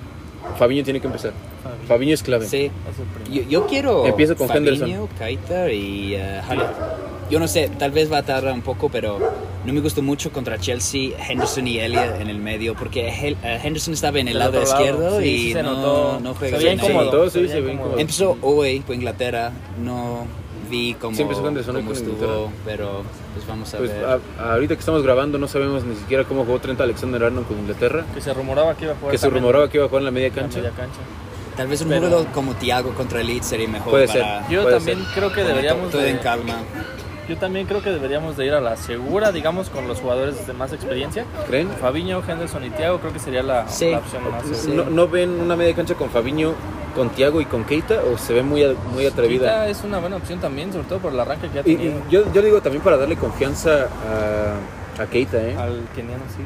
[0.57, 1.31] Fabiño tiene que empezar.
[1.63, 1.87] Fabiño.
[1.87, 2.45] Fabiño es clave.
[2.45, 2.69] Sí,
[3.31, 5.07] yo, yo quiero Empiezo con Fabinho, Henderson.
[5.17, 7.08] Keita y uh.
[7.29, 9.19] Yo no sé, tal vez va a tardar un poco, pero
[9.65, 13.59] no me gustó mucho contra Chelsea, Henderson y Elliot en el medio, porque Hel- eh,
[13.63, 16.19] Henderson estaba en el Del lado izquierdo sí, y sí se no, notó.
[16.21, 16.79] no Se juega bien.
[16.93, 17.71] Montó, sí, se incómodo.
[17.73, 17.99] incómodo.
[17.99, 19.51] Empezó hoy por Inglaterra,
[19.83, 20.25] no
[20.71, 22.51] vi cómo, Sí, empezó Henderson hoy cómo con estuvo, Inglaterra.
[22.65, 23.01] pero
[23.35, 24.05] pues vamos a Pues ver.
[24.05, 28.05] a- ahorita que estamos grabando no sabemos ni siquiera cómo jugó Trent Alexander-Arnold con Inglaterra,
[28.13, 29.11] Que se rumoraba que iba a jugar.
[29.11, 30.57] que se rumoraba que iba a jugar en la media en la cancha.
[30.57, 30.99] media cancha.
[31.57, 34.51] Tal vez un pero- jugador como Thiago contra Leeds sería mejor Puede para ser.
[34.51, 35.07] Yo Puede también ser.
[35.13, 35.91] creo que deberíamos.
[35.91, 36.55] todo de- en calma.
[37.29, 40.53] Yo también creo que deberíamos de ir a la segura, digamos, con los jugadores de
[40.53, 41.25] más experiencia.
[41.47, 41.69] ¿Creen?
[41.79, 43.91] Fabiño, Henderson y Thiago creo que sería la, Sí.
[43.91, 44.43] la opción más.
[44.57, 44.71] Sí.
[44.73, 46.53] ¿No, no ven una media cancha con Fabiño,
[46.95, 49.45] con Thiago y con Keita o se ve muy, a- muy atrevida?
[49.45, 52.11] Keita es una buena opción también, sobre todo por el arranque que ha tenido y
[52.11, 55.55] yo, yo digo también para darle confianza a, a Keita, ¿eh?
[55.55, 56.41] al keniano, sí.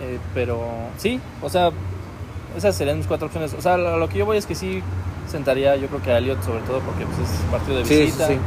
[0.00, 0.60] Eh, pero
[0.96, 1.70] sí, o sea,
[2.56, 3.52] esas serían mis cuatro opciones.
[3.54, 4.80] O sea, lo, lo que yo voy es que sí
[5.28, 8.02] sentaría, yo creo que a Elliot sobre todo porque pues, es partido de Sí, sí,
[8.04, 8.28] visita.
[8.28, 8.38] sí.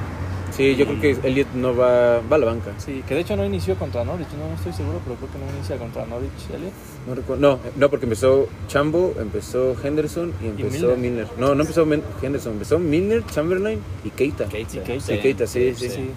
[0.56, 2.72] Sí, yo creo que Elliot no va, va a la banca.
[2.78, 5.46] Sí, que de hecho no inició contra Norwich, no estoy seguro, pero creo que no
[5.58, 6.72] inicia contra Norwich, Elliot.
[7.08, 10.98] No, recuerdo- no, no, porque empezó Chambo, empezó Henderson y empezó Milner.
[10.98, 11.28] Milner.
[11.38, 14.46] No, no empezó Men- Henderson, empezó Milner, Chamberlain y Keita.
[14.46, 15.14] Keita, Y Keita.
[15.14, 16.10] Y Keita, sí, sí, Sí.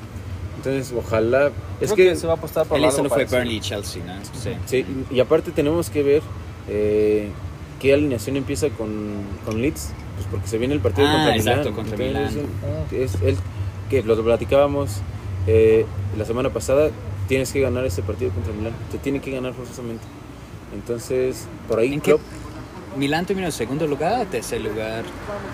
[0.57, 1.47] Entonces, ojalá.
[1.81, 3.39] Es Creo que, que, se va a apostar por algo solo fue parecido.
[3.41, 4.13] Burnley y Chelsea, ¿no?
[4.39, 4.51] Sí.
[4.67, 6.23] sí, y y aparte tenemos que ver
[6.69, 7.29] eh,
[7.81, 8.91] qué alineación empieza con,
[9.47, 11.75] con Leeds, pues porque se viene el partido Ah, contra exacto, Milán.
[11.75, 13.05] contra Entonces, Milán.
[13.05, 13.37] Es, es el
[13.91, 15.03] que lo platicábamos
[15.47, 15.85] eh,
[16.17, 16.91] la semana pasada.
[17.29, 18.73] Tienes que ganar ese partido contra Milán.
[18.91, 20.05] Te tiene que ganar forzosamente.
[20.75, 22.17] Entonces, por ahí ¿En qué?
[22.97, 25.05] ¿Milán terminó en segundo lugar tercer lugar?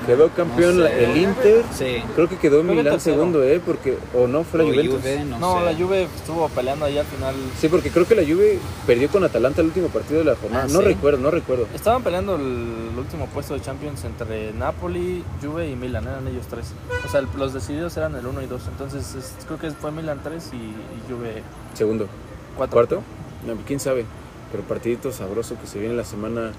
[0.07, 1.05] quedó campeón No sé.
[1.05, 1.65] el Inter.
[1.75, 2.03] Sí.
[2.15, 3.17] Creo que quedó Milán tercero.
[3.17, 3.61] segundo, ¿eh?
[3.65, 5.01] Porque, o no, fue la O Juventus.
[5.01, 5.65] Juve, no, No, sé.
[5.67, 7.35] la Juve estuvo peleando ahí al final.
[7.61, 10.65] Sí, porque creo que la Juve perdió con Atalanta el último partido de la jornada.
[10.65, 10.85] Ah, no ¿sí?
[10.87, 11.67] recuerdo, no recuerdo.
[11.75, 16.73] Estaban peleando el último puesto de Champions entre Napoli, Juve y Milan, eran ellos tres.
[17.05, 18.63] O sea, los decididos eran el 1 y 2.
[18.69, 21.43] Entonces es- creo que fue Milan 3 y, y Juve
[21.75, 22.09] Segundo.
[22.57, 22.73] 4.
[22.73, 23.03] ¿Cuarto?
[23.47, 24.05] No, quién sabe.
[24.53, 26.53] Pero partidito sabroso que se viene la semana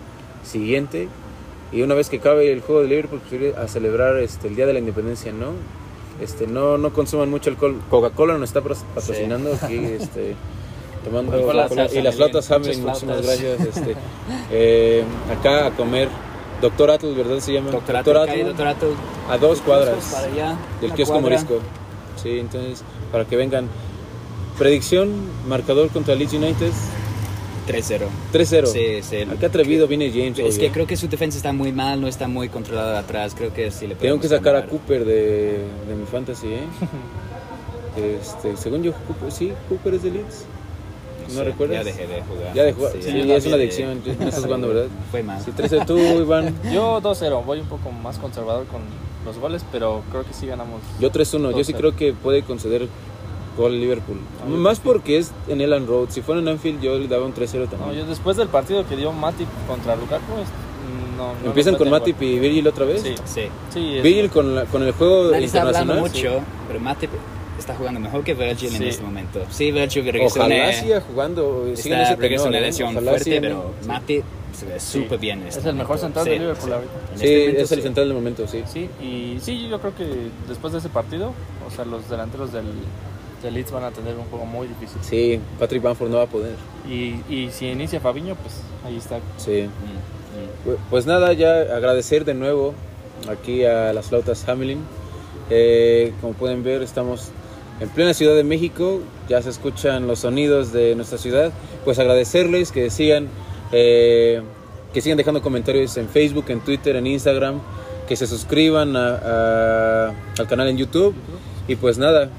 [0.44, 1.08] siguiente.
[1.72, 4.56] Y una vez que acabe el juego de Liverpool, pues ir a celebrar este, el
[4.56, 5.52] Día de la Independencia, ¿no?
[6.22, 7.80] Este, no, no consuman mucho alcohol.
[7.90, 10.36] Coca-Cola nos está patrocinando aquí, este,
[11.06, 11.70] tomando Coca-Cola.
[11.70, 13.60] salsa, y las flautas Hamlin, muchísimas gracias.
[13.60, 13.96] Este,
[14.52, 15.04] eh,
[15.38, 16.10] acá a comer.
[16.62, 17.70] Doctor Atle, ¿verdad se llama?
[17.70, 18.90] Doctor Doctor Atle, Atle, Doctor Atle,
[19.30, 21.30] a dos cuadras Para allá, del kiosco cuadra.
[21.30, 21.60] Morisco.
[22.16, 23.68] Sí, entonces, para que vengan.
[24.58, 25.12] Predicción,
[25.48, 26.72] marcador contra Leeds United,
[27.68, 28.02] 3-0.
[28.34, 28.66] 3-0.
[28.68, 29.18] Sí, sí.
[29.40, 30.40] Qué atrevido viene James.
[30.40, 30.72] Es hoy, que ¿eh?
[30.74, 33.34] creo que su defensa está muy mal, no está muy controlada atrás.
[33.36, 34.66] Creo que sí le Tengo que sacar a.
[34.66, 36.64] Cooper de, de mi fantasy, ¿eh?
[37.98, 40.46] Este, según yo, Cooper, sí, Cooper es de Leeds.
[41.30, 41.78] ¿No sé, recuerdas?
[41.80, 42.54] Ya dejé de jugar.
[42.54, 42.92] Ya de jugar.
[42.94, 44.02] Sí, es una de- adicción.
[44.06, 44.86] No estás jugando, ¿verdad?
[45.12, 45.42] Fue mal.
[45.44, 46.56] Sí, 13 tú, Iván.
[46.72, 48.82] Yo 2-0, voy un poco más conservador con
[49.26, 50.80] los goles, pero creo que sí ganamos.
[51.00, 51.58] Yo 3-1.
[51.58, 51.78] Yo sí 2-0.
[51.78, 52.88] creo que puede conceder
[53.58, 54.18] gol Liverpool.
[54.42, 56.10] Ah, Más porque es en Elland Road.
[56.10, 58.04] Si fuera en Anfield, yo le daba un 3-0 No, también.
[58.04, 60.48] yo después del partido que dio Matip contra Lukaku, es-
[61.18, 63.02] no, no ¿Empiezan con Matip y Virgil otra vez?
[63.02, 63.42] Sí, Sí.
[63.74, 64.00] sí.
[64.02, 66.34] Virgil con, la- con el juego Nadie está hablando internacional.
[66.40, 67.10] mucho, pero Matip
[67.58, 68.88] está jugando mejor que Virgil en Sí.
[68.88, 69.40] este momento.
[69.50, 71.64] Sí, Virgil regresó Ojalá siga jugando.
[71.76, 72.62] siga en está ese regresó una ¿eh?
[72.62, 75.42] lesión fuerte, siga pero Matip se ve súper bien.
[75.42, 76.72] en Es este el mejor central Sí, de Liverpool sí.
[76.74, 76.94] ahorita.
[76.94, 77.84] Sí, este momento, es el sí.
[77.84, 78.64] central del momento, sí.
[78.72, 80.06] Sí, y sí, yo creo que
[80.48, 81.34] después de ese partido,
[81.68, 82.66] o sea, los delanteros del,
[83.44, 84.98] del Leeds van a tener un juego muy difícil.
[85.02, 86.56] Sí, Patrick Bamford no va a poder.
[86.90, 89.20] Y, y si inicia Fabiño, pues ahí está.
[89.38, 89.64] Sí.
[89.64, 90.74] Mm, mm.
[90.74, 92.74] Pu- Pues nada, ya agradecer de nuevo
[93.30, 94.80] aquí a las flautas Hamelin.
[95.50, 97.30] Eh, como pueden ver, estamos
[97.80, 99.02] en plena Ciudad de México.
[99.30, 101.52] Ya se escuchan los sonidos de nuestra ciudad.
[101.86, 103.28] Pues agradecerles que sigan,
[103.72, 104.42] eh,
[104.94, 107.60] que sigan dejando comentarios en Facebook, en Twitter, en Instagram,
[108.08, 111.14] que se suscriban a- a- al canal en YouTube.
[111.68, 112.30] Y pues nada,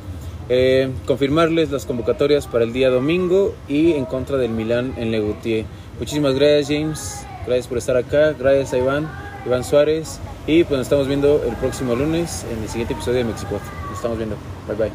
[0.49, 5.65] eh, confirmarles las convocatorias para el día domingo y en contra del Milán en Legutier.
[5.99, 9.11] Muchísimas gracias James, gracias por estar acá, gracias a Iván,
[9.45, 13.25] Iván Suárez y pues nos estamos viendo el próximo lunes en el siguiente episodio de
[13.25, 13.61] Mexipod.
[13.89, 14.37] Nos estamos viendo,
[14.67, 14.93] bye bye.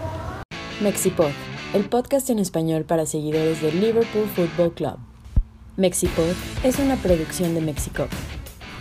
[0.82, 1.32] Mexipod,
[1.74, 4.98] el podcast en español para seguidores del Liverpool Football Club.
[5.78, 6.34] Mexipod
[6.64, 8.08] es una producción de Mexico.